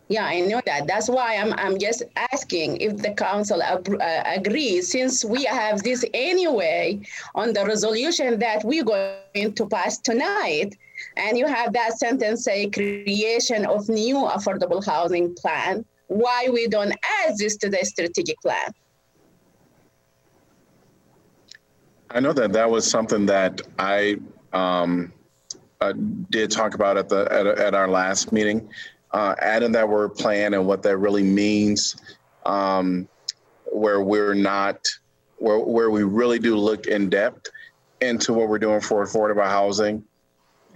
[0.09, 0.87] Yeah, I know that.
[0.87, 2.03] That's why I'm, I'm just
[2.33, 7.01] asking if the council ab- uh, agrees, since we have this anyway
[7.35, 10.76] on the resolution that we're going to pass tonight.
[11.16, 15.84] And you have that sentence say creation of new affordable housing plan.
[16.09, 18.72] Why we don't add this to the strategic plan?
[22.11, 24.16] I know that that was something that I
[24.53, 25.12] um,
[25.80, 25.92] uh,
[26.30, 28.68] did talk about at the at, at our last meeting,
[29.12, 31.96] uh, adding that word plan and what that really means,
[32.46, 33.07] um,
[33.70, 34.87] where we're not
[35.37, 37.50] where where we really do look in depth
[38.00, 40.03] into what we're doing for affordable housing,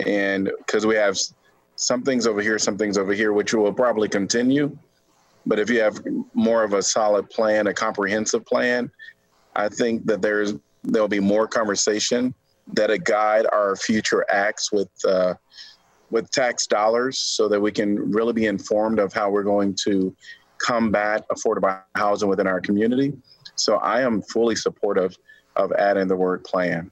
[0.07, 1.19] and because we have
[1.77, 4.77] some things over here, some things over here, which will probably continue.
[5.47, 6.01] But if you have
[6.35, 8.91] more of a solid plan, a comprehensive plan,
[9.57, 10.55] I think that there's
[10.85, 12.35] there'll be more conversation
[12.75, 15.35] that'll guide our future acts with uh,
[16.11, 20.15] with tax dollars, so that we can really be informed of how we're going to
[20.59, 23.13] combat affordable housing within our community.
[23.57, 25.17] So I am fully supportive
[25.57, 26.91] of adding the word plan.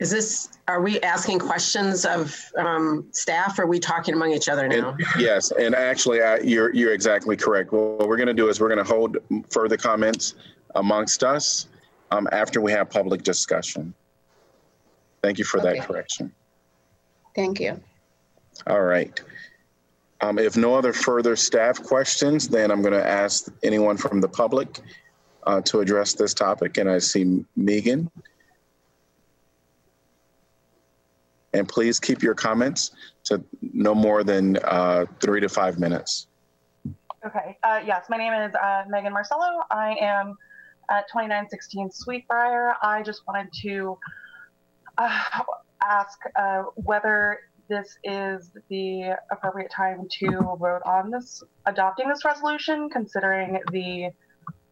[0.00, 4.48] Is this, are we asking questions of um, staff or are we talking among each
[4.48, 4.90] other now?
[4.90, 7.72] And- yes, and actually, I, you're you're exactly correct.
[7.72, 9.16] What we're going to do is we're going to hold
[9.50, 10.34] further comments
[10.76, 11.66] amongst us
[12.12, 13.92] um, after we have public discussion.
[15.20, 15.78] Thank you for Okay.
[15.78, 16.32] that correction.
[17.34, 17.80] Thank you.
[18.68, 19.20] All right.
[20.20, 24.28] Um, if no other further staff questions, then I'm going to ask anyone from the
[24.28, 24.80] public
[25.44, 26.76] uh, to address this topic.
[26.76, 28.10] And I see Megan.
[31.58, 32.92] And please keep your comments
[33.24, 36.26] to no more than uh, three to five minutes.
[37.26, 37.58] Okay.
[37.62, 39.62] Uh, yes, my name is uh, Megan Marcello.
[39.70, 40.36] I am
[40.88, 42.74] at 2916 Sweetbriar.
[42.82, 43.98] I just wanted to
[44.96, 45.20] uh,
[45.82, 52.88] ask uh, whether this is the appropriate time to vote on this, adopting this resolution,
[52.88, 54.10] considering the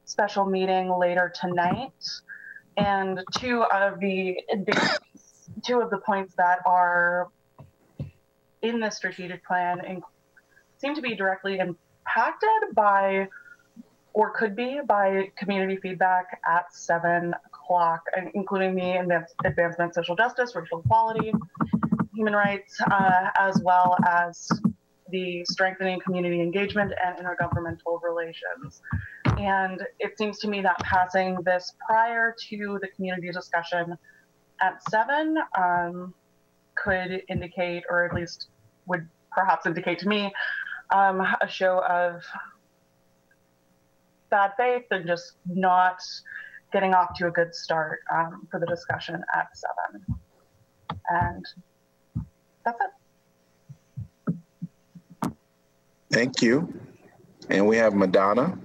[0.05, 1.93] special meeting later tonight.
[2.79, 4.39] And two of the
[5.67, 7.29] two of the points that are
[8.63, 10.03] in the strategic plan
[10.79, 13.29] seem to be directly impacted by
[14.13, 18.03] or could be by community feedback at seven o'clock,
[18.35, 21.33] including the advance- advancement, social justice, racial equality,
[22.15, 24.49] human rights, uh, as well as
[25.11, 28.81] the strengthening community engagement and intergovernmental relations.
[29.39, 33.99] And it seems to me that passing this prior to the community discussion
[34.61, 36.15] at seven um,
[36.75, 38.49] could indicate, or at least
[38.87, 40.33] would perhaps indicate to me,
[40.95, 42.23] um, a show of
[44.31, 45.99] bad faith and just not
[46.73, 50.05] getting off to a good start um, for the discussion at seven.
[51.09, 51.47] And
[52.65, 52.91] that's it.
[56.13, 56.73] Thank you.
[57.49, 58.59] And we have Madonna.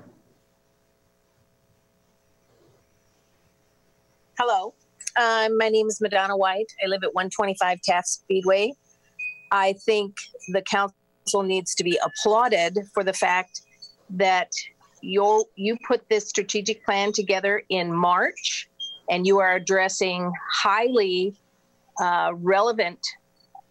[4.38, 4.74] Hello,
[5.18, 6.72] um, my name is Madonna White.
[6.84, 8.74] I live at 125 Taft Speedway.
[9.52, 10.16] I think
[10.50, 13.62] the council needs to be applauded for the fact
[14.12, 14.52] that
[15.02, 18.70] you'll you put this strategic plan together in March,
[19.10, 21.36] and you are addressing highly
[22.00, 23.00] uh, relevant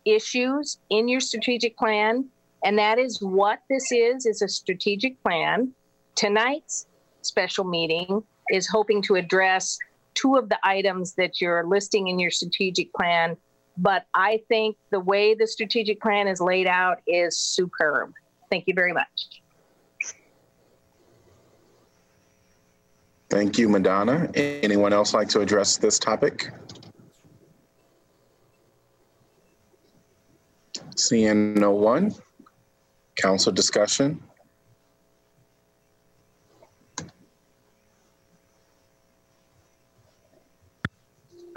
[0.04, 2.28] issues in your strategic plan,
[2.64, 5.72] and that is what this is: is a strategic plan.
[6.16, 6.86] Tonight's
[7.22, 9.78] special meeting is hoping to address
[10.14, 13.36] two of the items that you're listing in your strategic plan.
[13.76, 18.12] But I think the way the strategic plan is laid out is superb.
[18.50, 19.06] Thank you very much.
[23.30, 24.28] Thank you, Madonna.
[24.34, 26.50] Anyone else like to address this topic?
[30.96, 32.12] Seeing no one,
[33.16, 34.20] council discussion.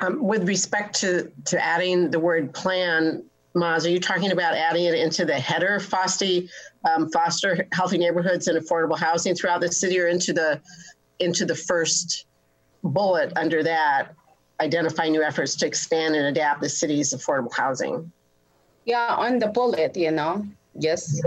[0.03, 3.23] Um, with respect to, to adding the word plan,
[3.55, 6.41] Maz, are you talking about adding it into the header, foster,
[6.83, 10.59] um, foster healthy neighborhoods and affordable housing throughout the city or into the,
[11.19, 12.25] into the first
[12.83, 14.13] bullet under that,
[14.59, 18.11] identify new efforts to expand and adapt the city's affordable housing?
[18.85, 20.45] Yeah, on the bullet, you know,
[20.77, 21.21] yes.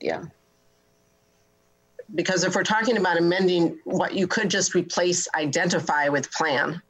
[0.00, 0.24] Yeah.
[2.14, 6.82] Because if we're talking about amending what you could just replace identify with plan.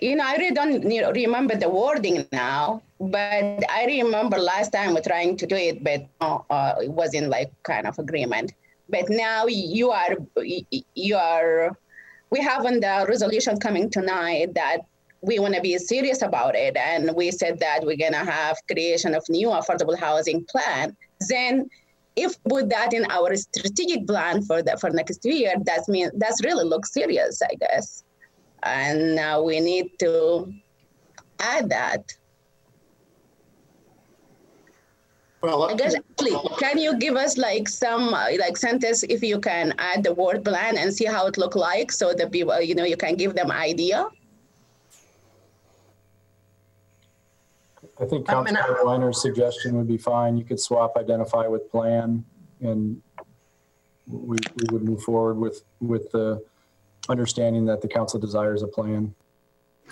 [0.00, 4.72] You know, I really don't you know, remember the wording now, but I remember last
[4.72, 8.52] time we're trying to do it, but uh, it wasn't like kind of agreement.
[8.88, 10.16] But now you are,
[10.94, 11.76] you are,
[12.30, 14.78] we have on the resolution coming tonight that
[15.20, 19.14] we want to be serious about it, and we said that we're gonna have creation
[19.14, 20.96] of new affordable housing plan.
[21.28, 21.68] Then,
[22.16, 26.42] if put that in our strategic plan for the for next year, that means that's
[26.42, 28.02] really looks serious, I guess
[28.62, 30.52] and now we need to
[31.38, 32.12] add that.
[35.42, 39.40] Well, I guess actually, can you give us like some uh, like sentence if you
[39.40, 42.74] can add the word plan and see how it look like so the people you
[42.74, 44.06] know you can give them idea.
[47.98, 50.36] I think Councilor Weiner's suggestion would be fine.
[50.36, 52.24] You could swap identify with plan
[52.60, 53.00] and
[54.06, 56.42] we, we would move forward with with the
[57.08, 59.14] understanding that the council desires a plan.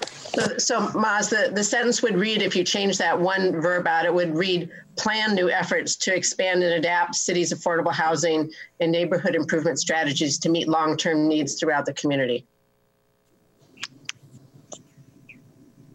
[0.04, 4.04] So, so Maz, the, the sentence would read, if you change that one verb out,
[4.04, 9.34] it would read, plan new efforts to expand and adapt cities' affordable housing and neighborhood
[9.34, 12.46] improvement strategies to meet long-term needs throughout the community.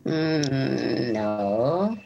[0.05, 1.97] Mm, no.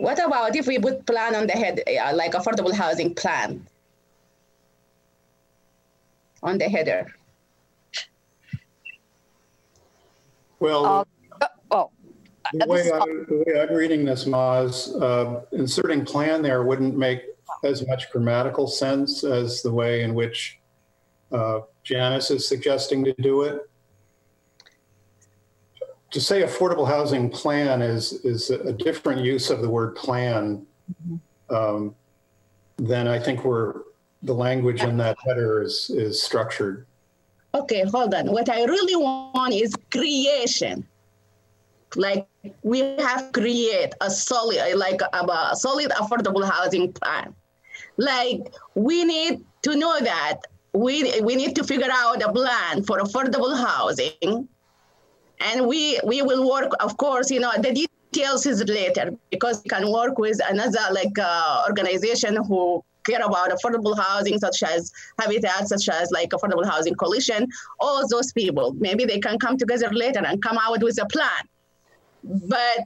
[0.00, 3.66] What about if we put plan on the head, uh, like affordable housing plan
[6.42, 7.06] on the header?
[10.58, 11.06] Well,
[11.42, 11.90] uh, oh,
[12.54, 12.98] the way, I,
[13.28, 17.20] the way I'm reading this, Maz, uh, inserting plan there wouldn't make
[17.62, 20.60] as much grammatical sense as the way in which
[21.30, 23.69] uh, Janice is suggesting to do it
[26.10, 30.66] to say affordable housing plan is is a different use of the word plan
[31.48, 31.94] um,
[32.76, 33.82] than I think we're
[34.22, 36.86] the language in that header is is structured.
[37.54, 38.30] Okay, hold on.
[38.30, 40.86] What I really want is creation.
[41.96, 42.28] Like
[42.62, 47.34] we have create a solid, like a, a solid affordable housing plan.
[47.96, 50.38] Like we need to know that
[50.72, 54.48] we we need to figure out a plan for affordable housing
[55.40, 59.68] and we we will work of course you know the details is later because we
[59.68, 65.68] can work with another like uh, organization who care about affordable housing such as habitat
[65.68, 67.46] such as like affordable housing coalition
[67.78, 71.42] all those people maybe they can come together later and come out with a plan
[72.24, 72.80] but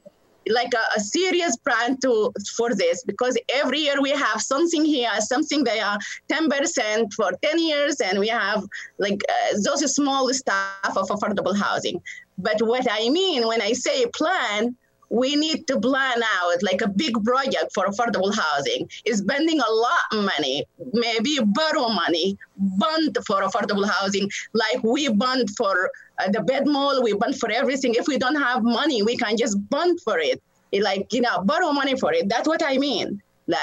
[0.48, 5.10] like a, a, serious plan to for this because every year we have something here,
[5.20, 5.96] something there,
[6.30, 8.64] 10% for 10 years, and we have
[8.98, 12.00] like uh, those small stuff of affordable housing.
[12.38, 14.76] But what I mean when I say plan,
[15.10, 18.88] we need to plan out like a big project for affordable housing.
[19.04, 24.28] Is spending a lot of money maybe borrow money bond for affordable housing.
[24.52, 27.94] Like we bond for uh, the Ped Mall we bond for everything.
[27.94, 30.42] If we don't have money we can just bond for it.
[30.72, 32.28] Like you know borrow money for it.
[32.28, 33.22] That's what i mean.
[33.46, 33.60] Like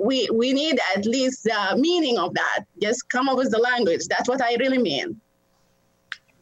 [0.00, 2.60] we we need at least the meaning of that.
[2.80, 4.02] Just come up with the language.
[4.08, 5.20] That's what i really mean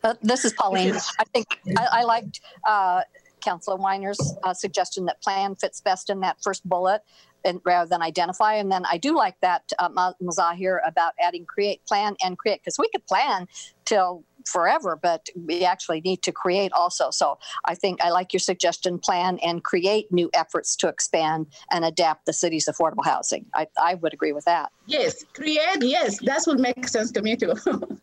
[0.05, 0.95] uh, this is Pauline.
[1.19, 3.03] I think I, I liked uh,
[3.41, 7.03] Councilor Weiner's uh, suggestion that plan fits best in that first bullet
[7.45, 8.55] and rather than identify.
[8.55, 12.79] And then I do like that uh, Mazahir about adding create, plan, and create because
[12.79, 13.47] we could plan
[13.85, 17.11] till forever, but we actually need to create also.
[17.11, 21.85] So I think I like your suggestion, plan and create new efforts to expand and
[21.85, 23.47] adapt the city's affordable housing.
[23.55, 24.71] I, I would agree with that.
[24.87, 27.55] Yes, create, yes, that would make sense to me too.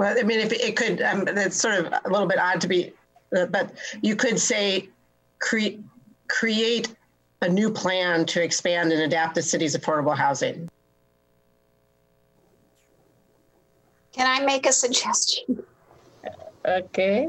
[0.00, 2.68] well, I mean, if it could, um, it's sort of a little bit odd to
[2.68, 2.94] be
[3.36, 4.88] uh, but you could say
[5.40, 5.78] cre-
[6.28, 6.96] create
[7.42, 10.70] a new plan to expand and adapt the city's affordable housing.
[14.12, 15.62] Can I make a suggestion?
[16.66, 17.26] Okay.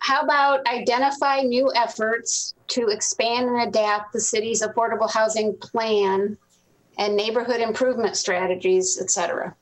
[0.00, 6.38] How about identify new efforts to expand and adapt the city's affordable housing plan
[6.96, 9.54] and neighborhood improvement strategies, et cetera?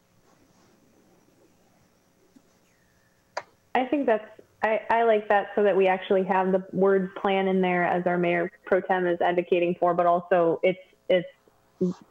[3.81, 4.29] I think that's
[4.63, 8.07] I, I like that so that we actually have the word plan in there as
[8.07, 10.79] our mayor pro tem is advocating for, but also it's
[11.09, 11.27] it's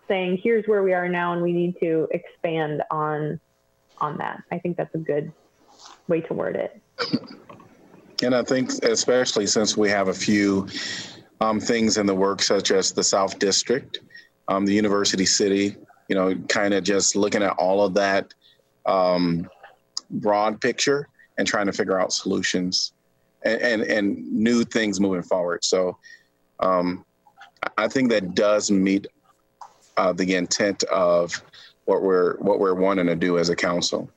[0.07, 3.39] saying here's where we are now and we need to expand on
[3.99, 4.41] on that.
[4.51, 5.31] I think that's a good
[6.07, 6.81] way to word it.
[8.23, 10.67] And I think especially since we have a few
[11.39, 13.99] um, things in the works, such as the South District,
[14.47, 15.75] um, the University City,
[16.07, 18.33] you know, kind of just looking at all of that
[18.87, 19.47] um,
[20.09, 21.07] broad picture
[21.39, 22.91] and trying to figure out solutions
[23.43, 25.63] and, and, and new things moving forward.
[25.63, 25.97] So
[26.59, 27.05] um,
[27.77, 29.07] I think that does meet
[29.97, 31.41] uh, the intent of
[31.85, 34.09] what we're what we're wanting to do as a council.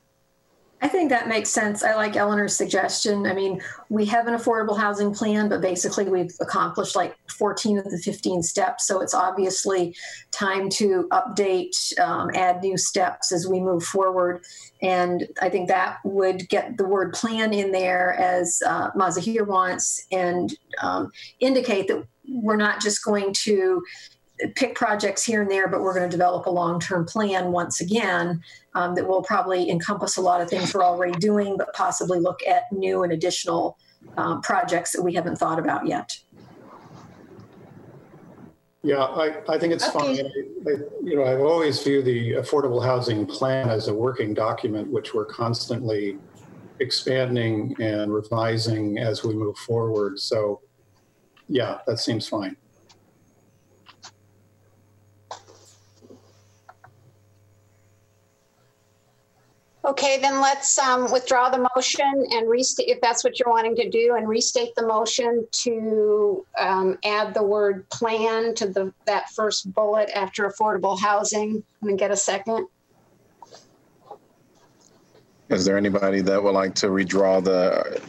[0.83, 1.81] I think that makes sense.
[1.81, 3.25] I like Eleanor's suggestion.
[3.25, 7.85] I mean, we have an affordable housing plan, but basically we've accomplished like 14 of
[7.85, 8.85] the 15 steps.
[8.85, 9.95] So it's obviously
[10.31, 14.43] time to update, um, add new steps as we move forward.
[14.81, 20.05] And I think that would get the word plan in there as uh, Mazahir wants
[20.11, 23.81] and um, indicate that we're not just going to
[24.55, 27.81] pick projects here and there, but we're going to develop a long term plan once
[27.81, 28.41] again
[28.75, 32.41] um, that will probably encompass a lot of things we're already doing, but possibly look
[32.47, 33.77] at new and additional
[34.17, 36.17] um, projects that we haven't thought about yet.
[38.85, 40.17] Yeah, I, I think it's okay.
[40.17, 40.25] fine.
[40.25, 40.73] I, I,
[41.03, 45.25] you know, I've always viewed the affordable housing plan as a working document, which we're
[45.25, 46.17] constantly
[46.79, 50.19] expanding and revising as we move forward.
[50.19, 50.59] So,
[51.47, 52.57] yeah, that seems fine.
[59.85, 63.89] Okay, then let's um, withdraw the motion and restate, if that's what you're wanting to
[63.89, 69.73] do, and restate the motion to um, add the word plan to the that first
[69.73, 71.61] bullet after affordable housing.
[71.81, 72.67] And get a second.
[75.49, 78.01] Is there anybody that would like to redraw the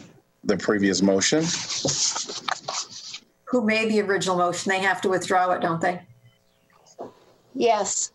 [0.44, 1.42] the previous motion?
[3.46, 4.70] Who made the original motion?
[4.70, 6.02] They have to withdraw it, don't they?
[7.55, 8.12] Yes.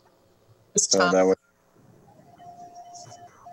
[0.77, 1.37] So that would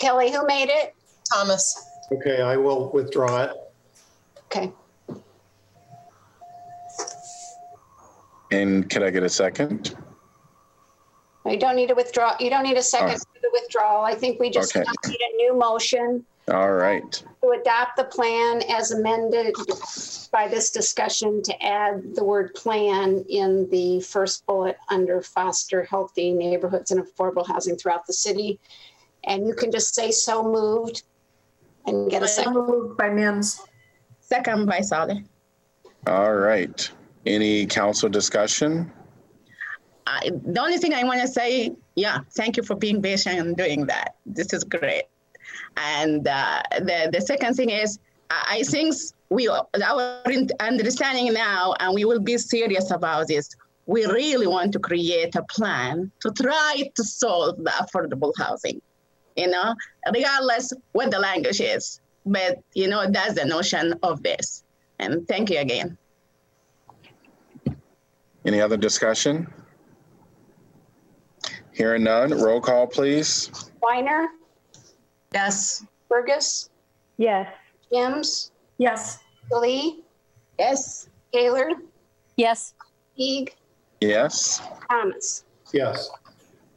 [0.00, 0.94] Kellie, who made it?
[1.32, 1.88] Thomas.
[2.12, 3.50] Okay, I will withdraw it.
[4.46, 4.72] Okay.
[8.50, 9.96] And can I get a second?
[11.44, 12.36] You don't need to withdraw.
[12.40, 13.18] You don't need a second right.
[13.18, 14.04] for the withdrawal.
[14.04, 14.84] I think we just okay.
[15.06, 16.24] need a new motion.
[16.48, 17.24] All right.
[17.42, 19.54] To adopt the plan as amended
[20.30, 26.32] by this discussion to add the word plan in the first bullet under foster healthy
[26.32, 28.60] neighborhoods and affordable housing throughout the city
[29.26, 31.02] and you can just say so moved
[31.86, 32.54] and get a second.
[32.54, 33.60] moved by Mims.
[34.20, 35.24] Second by Salih.
[36.06, 36.90] All right.
[37.26, 38.90] Any council discussion?
[40.06, 43.56] I, the only thing I want to say, yeah, thank you for being patient and
[43.56, 44.14] doing that.
[44.24, 45.04] This is great.
[45.76, 47.98] And uh, the the second thing is,
[48.30, 48.94] I think
[49.30, 50.22] we our
[50.60, 53.48] understanding now, and we will be serious about this.
[53.86, 58.80] We really want to create a plan to try to solve the affordable housing
[59.36, 59.74] you know,
[60.12, 62.00] regardless what the language is.
[62.24, 64.64] But, you know, that's the notion of this.
[64.98, 65.96] And thank you again.
[68.44, 69.52] Any other discussion?
[71.72, 73.50] Hearing none, roll call, please.
[73.82, 74.28] Weiner,
[75.34, 75.84] Yes.
[76.10, 76.70] Bergus,
[77.18, 77.52] Yes.
[77.92, 79.18] Mims, Yes.
[79.52, 80.02] Lee,
[80.58, 81.08] Yes.
[81.32, 81.68] Taylor,
[82.36, 82.72] Yes.
[83.16, 83.54] Teague,
[84.00, 84.62] Yes.
[84.90, 85.44] Thomas.
[85.72, 86.10] Yes.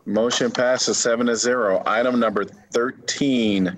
[0.09, 1.83] Motion passes seven to zero.
[1.85, 3.77] Item number 13,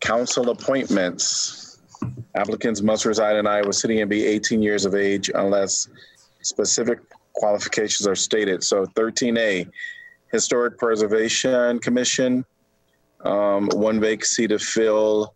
[0.00, 1.80] council appointments.
[2.34, 5.88] Applicants must reside in Iowa City and be 18 years of age unless
[6.42, 7.00] specific
[7.32, 8.62] qualifications are stated.
[8.62, 9.70] So 13A,
[10.30, 12.44] Historic Preservation Commission,
[13.24, 15.34] um, one vacancy to fill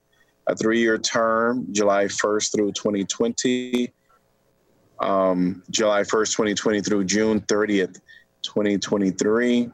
[0.48, 3.90] a three-year term, July 1st through 2020,
[5.00, 8.00] um, July 1st, 2020 through June 30th,
[8.42, 9.70] 2023.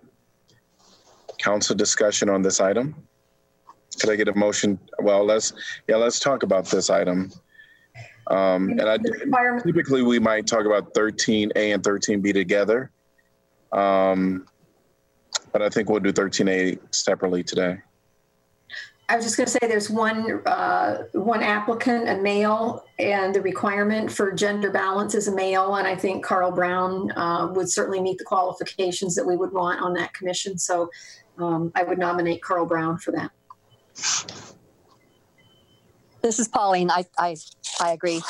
[1.42, 2.94] Council discussion on this item.
[4.00, 4.78] Could I get a motion?
[5.00, 5.52] Well, let's,
[5.88, 7.32] yeah, let's talk about this item.
[8.28, 8.98] Um, and I,
[9.62, 12.90] typically we might talk about 13A and 13B together.
[13.72, 14.46] Um,
[15.52, 17.78] but I think we'll do 13A separately today.
[19.08, 23.42] I was just going to say there's one, uh, one applicant, a male, and the
[23.42, 25.74] requirement for gender balance is a male.
[25.74, 29.82] And I think Carl Brown uh, would certainly meet the qualifications that we would want
[29.82, 30.56] on that commission.
[30.56, 30.88] So
[31.38, 33.30] um, I would nominate Carl Brown for that.
[36.22, 36.90] This is Pauline.
[36.90, 37.36] I, I,
[37.80, 38.22] I agree.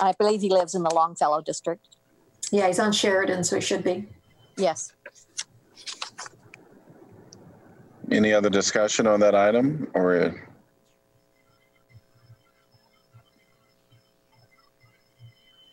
[0.00, 1.86] I believe he lives in the Longfellow district.
[2.50, 4.08] Yeah, he's on Sheridan, so he should be.
[4.56, 4.92] Yes.
[8.10, 10.34] Any other discussion on that item or?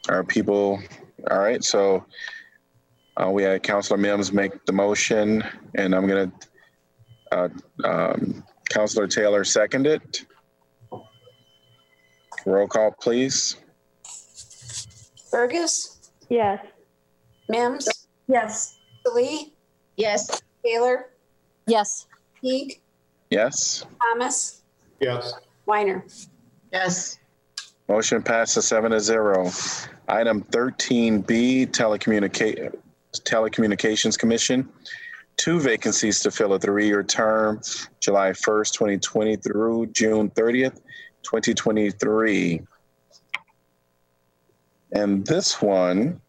[0.08, 0.80] Are people,
[1.32, 2.06] all right, so
[3.22, 5.44] uh, we had Councilor Mims make the motion
[5.76, 6.32] and I'm gonna,
[7.32, 7.50] uh,
[7.84, 10.26] um, Councilor Taylor second it.
[12.46, 13.56] Roll call, please.
[15.32, 16.66] Bergus, Yes.
[17.50, 17.88] Mims,
[18.28, 18.78] Yes.
[19.14, 19.54] Lee,
[19.98, 20.42] Yes.
[20.64, 21.10] Taylor,
[21.68, 22.08] Yes.
[22.42, 22.82] Teague,
[23.32, 24.62] Yes, Thomas,
[25.00, 25.34] Yes.
[25.66, 26.06] Weiner.
[26.72, 27.18] Yes.
[27.88, 29.52] motion passes seven to zero.
[30.08, 32.76] Item thirteen B, telecommunicate,
[33.20, 34.68] Telecommunications Commission.
[35.38, 37.62] Two vacancies to fill a three-year term,
[38.00, 40.82] July first, twenty twenty through June thirtieth,
[41.24, 42.62] twenty twenty-three.
[44.94, 46.22] And this one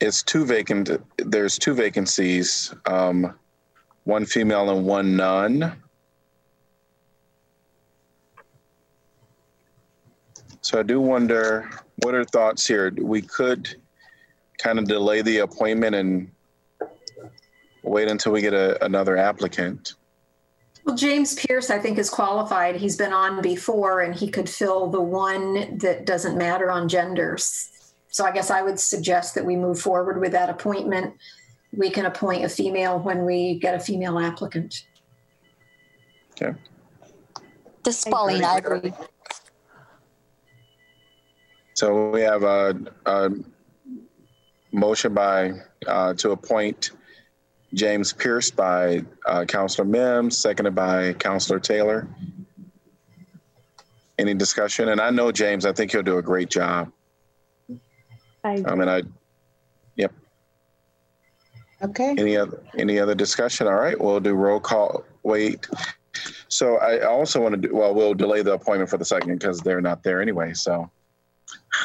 [0.00, 3.34] is two vacant, there's two vacancies, um,
[4.02, 5.80] one female and one none.
[10.60, 11.70] So I do wonder,
[12.02, 12.92] what are thoughts here?
[12.96, 13.76] We could
[14.58, 16.30] kind of delay the appointment and
[17.82, 19.94] wait until we get a, another applicant.
[20.84, 22.76] Well, James Pierce, I think, is qualified.
[22.76, 27.70] He's been on before and he could fill the one that doesn't matter on genders.
[28.08, 31.14] So I guess I would suggest that we move forward with that appointment.
[31.72, 34.84] We can appoint a female when we get a female applicant.
[36.32, 36.56] Okay.
[37.82, 38.44] This is Pauline.
[38.44, 38.92] I agree.
[41.74, 43.30] So we have a, a
[44.72, 45.54] motion by,
[45.86, 46.92] uh, to appoint
[47.74, 52.06] James Pierce by, uh, Councilor Mims, seconded by Councilor Taylor.
[54.18, 54.90] Any discussion?
[54.90, 56.92] And I know James, I think he'll do a great job.
[58.44, 59.02] I, I mean, I,
[59.96, 60.12] yep.
[61.82, 62.14] Okay.
[62.16, 63.66] Any other, any other discussion?
[63.66, 65.04] All right, we'll do roll call.
[65.24, 65.66] Wait.
[66.46, 69.60] So I also want to do, well, we'll delay the appointment for the second because
[69.60, 70.88] they're not there anyway, so.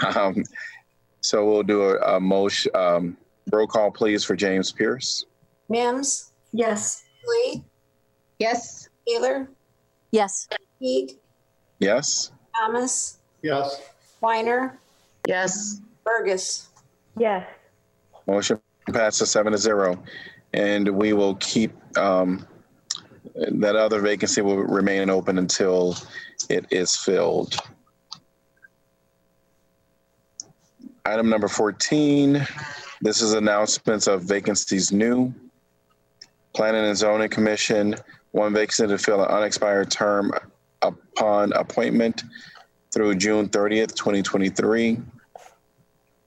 [0.16, 0.44] Um,
[1.22, 3.18] so we'll do a, a motion, um,
[3.52, 5.26] roll call please for James Pierce.
[5.68, 7.04] Mims, Yes.
[7.28, 7.64] Lee,
[8.40, 8.88] Yes.
[9.08, 9.50] Taylor,
[10.12, 10.48] Yes.
[10.80, 11.12] Teague,
[11.80, 12.32] Yes?
[12.56, 13.82] Thomas, Yes.
[14.22, 14.80] Weiner,
[15.28, 15.82] Yes.
[16.06, 16.68] Bergus.
[17.18, 17.46] yes.
[18.28, 18.60] Motion
[18.94, 20.02] passes seven to zero.
[20.54, 22.48] And we will keep, um,
[23.36, 25.96] that other vacancy will remain open until
[26.50, 27.56] it is filled.
[31.06, 32.46] Item number 14,
[33.02, 35.34] this is announcements of vacancies new.
[36.54, 37.96] Planning and Zoning Commission,
[38.32, 40.32] one vacancy to fill an unexpired term
[40.82, 42.24] upon appointment
[42.92, 45.00] through June 30th, 2023.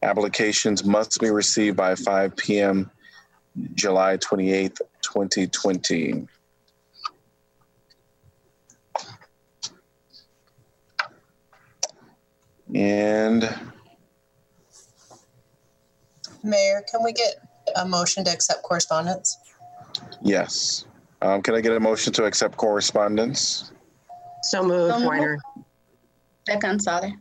[0.02, 2.90] Applications must be received by 5 PM,
[3.74, 6.26] July 28th, 2020.
[12.74, 13.71] And
[16.42, 17.36] Mayor, can we get
[17.76, 19.38] a motion to accept correspondence?
[20.22, 20.84] yes,
[21.20, 23.70] um, can I get a motion to accept correspondence?
[24.42, 25.06] So moved, So moved.
[25.08, 25.38] Weiner.
[26.48, 27.16] Second, sorry.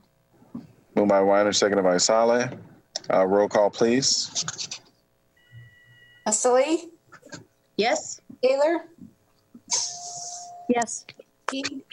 [0.96, 2.50] Moved by Weiner, seconded by Salih.
[3.14, 4.46] Uh, roll call, please.
[6.32, 6.90] Salih,
[7.78, 8.22] Yes.
[8.44, 8.86] Taylor,
[10.70, 11.06] Yes.
[11.48, 11.84] Teague,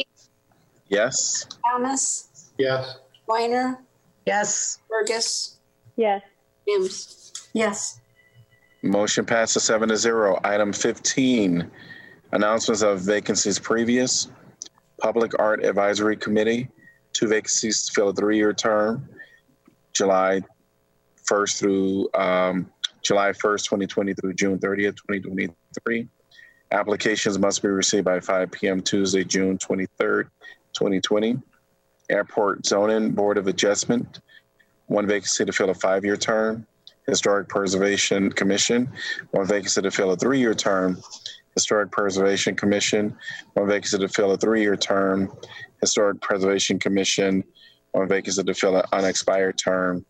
[0.89, 1.47] Yes.
[1.71, 2.97] Thomas, Yes.
[3.27, 3.83] Weiner,
[4.27, 4.79] Yes.
[4.91, 5.57] Bergus,
[5.97, 6.23] Yes.
[6.67, 7.18] Mims.
[7.53, 8.01] Yes.
[8.83, 10.39] Motion passes seven to zero.
[10.45, 11.71] Item 15,
[12.33, 14.29] announcements of vacancies previous.
[15.01, 16.69] Public Art Advisory Committee,
[17.13, 19.09] two vacancies to fill a three-year term,
[19.93, 20.41] July
[21.29, 22.71] 1st through, um,
[23.03, 26.09] July 1st, 2020 through June 30th, 2023.
[26.73, 30.25] Applications must be received by 5 PM Tuesday, June 23rd,
[30.75, 31.39] 2020.
[32.11, 34.21] Airport Zoning Board of Adjustment,
[34.87, 36.67] one vacancy to fill a five-year term.
[37.09, 38.89] Historic Preservation Commission,
[39.31, 40.99] one vacancy to fill a three-year term.
[41.55, 43.17] Historic Preservation Commission,
[43.55, 45.33] one vacancy to fill a three-year term.
[45.81, 47.43] Historic Preservation Commission,
[47.93, 50.05] one vacancy to fill an unexpired term.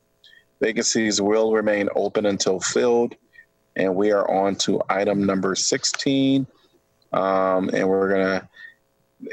[0.60, 3.14] Vacancies will remain open until filled.
[3.76, 6.46] And we are on to item number 16.
[7.12, 8.48] Um, and we're gonna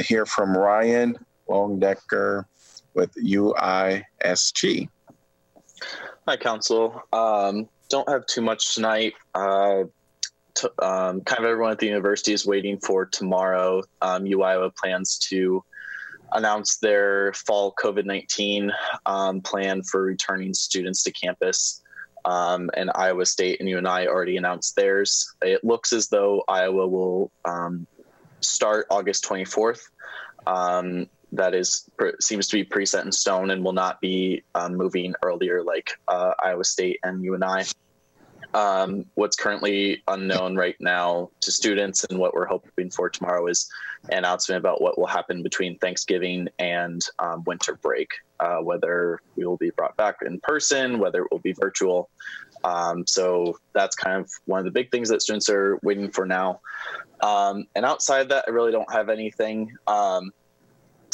[0.02, 1.18] hear from Ryan
[1.50, 2.46] Longdecker
[2.94, 4.88] with UISG.
[6.28, 7.04] Hi, Council.
[7.14, 9.14] Um, don't have too much tonight.
[9.36, 9.84] Uh,
[10.56, 13.84] t- um, kind of everyone at the university is waiting for tomorrow.
[14.02, 15.64] Um, UIOA plans to
[16.32, 18.72] announce their fall COVID 19
[19.06, 21.84] um, plan for returning students to campus.
[22.26, 25.32] Um, and Iowa State and UNI already announced theirs.
[25.44, 27.86] It looks as though Iowa will um,
[28.40, 29.82] start August 24th.
[30.48, 31.90] Um, that is
[32.20, 36.34] seems to be preset in stone and will not be um, moving earlier like uh,
[36.44, 37.64] Iowa State and UNI.
[38.54, 43.70] Um, what's currently unknown right now to students and what we're hoping for tomorrow is
[44.10, 48.10] an announcement about what will happen between Thanksgiving and um, winter break,
[48.40, 52.10] uh, whether we will be brought back in person, whether it will be virtual.
[52.64, 56.26] Um, so that's kind of one of the big things that students are waiting for
[56.26, 56.62] now.
[57.22, 59.76] Um, and outside that, I really don't have anything.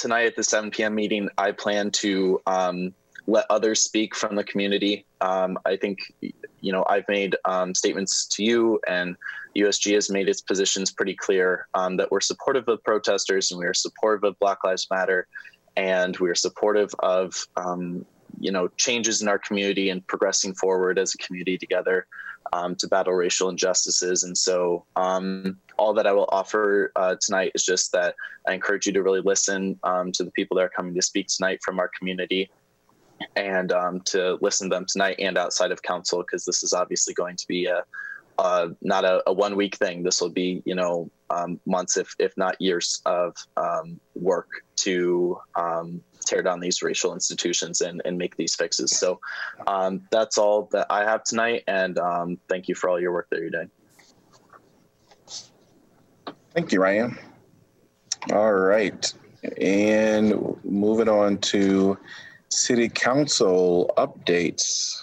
[0.01, 0.95] Tonight at the 7 p.m.
[0.95, 2.91] meeting, I plan to um,
[3.27, 5.05] let others speak from the community.
[5.21, 9.15] Um, I think, you know, I've made um, statements to you, and
[9.55, 13.67] USG has made its positions pretty clear um, that we're supportive of protesters and we
[13.67, 15.27] are supportive of Black Lives Matter,
[15.77, 18.03] and we are supportive of, um,
[18.39, 22.07] you know, changes in our community and progressing forward as a community together
[22.53, 24.23] um, to battle racial injustices.
[24.23, 28.15] And so, um, all that I will offer uh, tonight is just that
[28.47, 31.27] I encourage you to really listen um, to the people that are coming to speak
[31.27, 32.51] tonight from our community
[33.35, 37.13] and um, to listen to them tonight and outside of council because this is obviously
[37.13, 37.83] going to be a,
[38.81, 40.03] not a, a, one week thing.
[40.03, 44.47] This will be, you know, um, months, if, if not years of um, work
[44.77, 45.37] to
[46.25, 48.97] tear down these racial institutions and, and make these fixes.
[48.97, 49.19] So
[49.67, 51.63] um, that's all that I have tonight.
[51.67, 53.69] And um, thank you for all your work that you're doing.
[56.53, 57.17] Thank you, Ryan.
[58.31, 59.13] All right.
[59.59, 61.97] And moving on to
[62.49, 65.01] city council updates.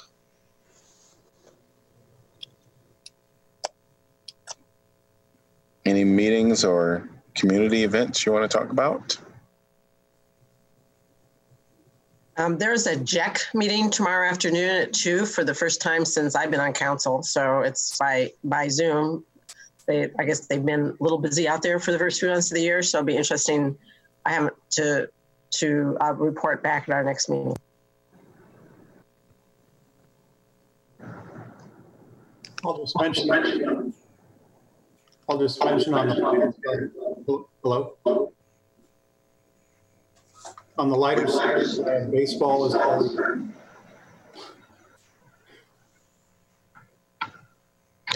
[5.85, 9.19] Any meetings or community events you want to talk about?
[12.39, 16.53] Um, there's a JEC meeting tomorrow afternoon at two for the first time since I've
[16.53, 17.21] been on council.
[17.25, 19.25] So it's by by Zoom.
[19.87, 22.53] They, I guess they've been a little busy out there for the first few months
[22.53, 23.77] of the year, so it'll be interesting.
[24.25, 25.09] I haven't to
[25.51, 27.57] to uh, report back at our next meeting.
[32.65, 33.93] I'll just mention.
[35.29, 38.33] I'll just mention on the hello.
[40.79, 43.53] On the lighter side, baseball is on.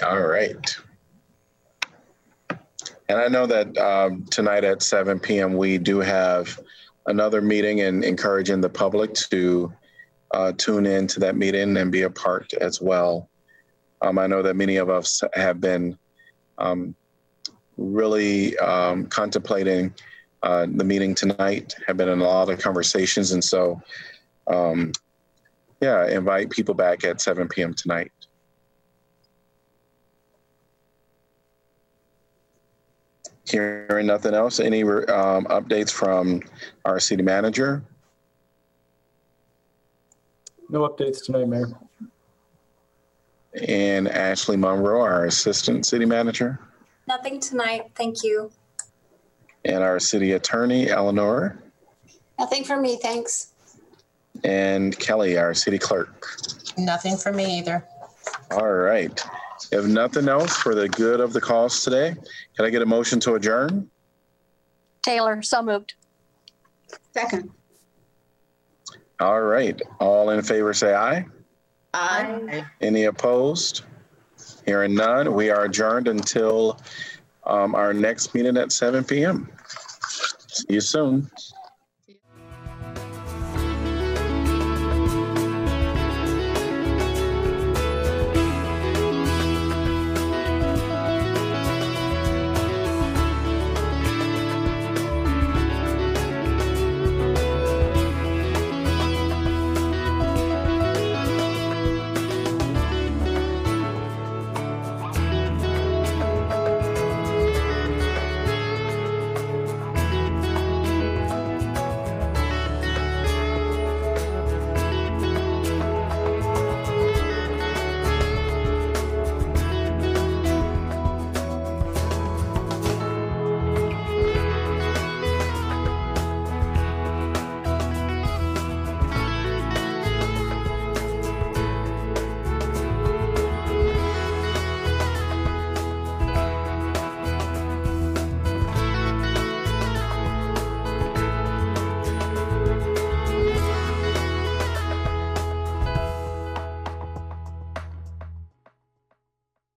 [0.04, 0.76] All right.
[3.08, 5.56] And I know that um, tonight at 7 p.m.
[5.56, 6.56] we do have
[7.06, 9.72] another meeting and encouraging the public to
[10.32, 13.28] uh, tune in to that meeting and be a part as well.
[14.02, 15.98] Um, I know that many of us have been
[16.58, 16.94] um,
[17.76, 19.92] really um, contemplating
[20.42, 23.32] uh, the meeting tonight, have been in a lot of conversations.
[23.32, 23.80] And so,
[24.48, 24.92] um,
[25.80, 27.74] yeah, invite people back at 7 p.m.
[27.74, 28.12] tonight.
[33.48, 36.42] Hearing nothing else, any um, updates from
[36.84, 37.82] our city manager?
[40.70, 41.68] No updates tonight, Mayor.
[43.68, 46.58] And Ashley Monroe, our assistant city manager.
[47.06, 47.90] Nothing tonight.
[47.94, 48.50] Thank you.
[49.64, 51.62] And our city attorney, Eleanor.
[52.38, 53.52] Nothing for me, thanks.
[54.44, 56.26] And Kellie, our city clerk.
[56.76, 57.86] Nothing for me either.
[58.50, 59.22] All right.
[59.70, 62.14] If nothing else for the good of the cause today,
[62.56, 63.88] can I get a motion to adjourn?
[65.02, 65.94] Taylor, so moved.
[67.14, 67.50] Second.
[69.20, 69.80] All right.
[70.00, 71.24] All in favor say aye.
[71.94, 72.64] Aye.
[72.80, 73.82] Any opposed?
[74.66, 76.80] Hearing none, we are adjourned until
[77.52, 79.46] um, our next meeting at 7 p.m.
[80.48, 81.30] See you soon.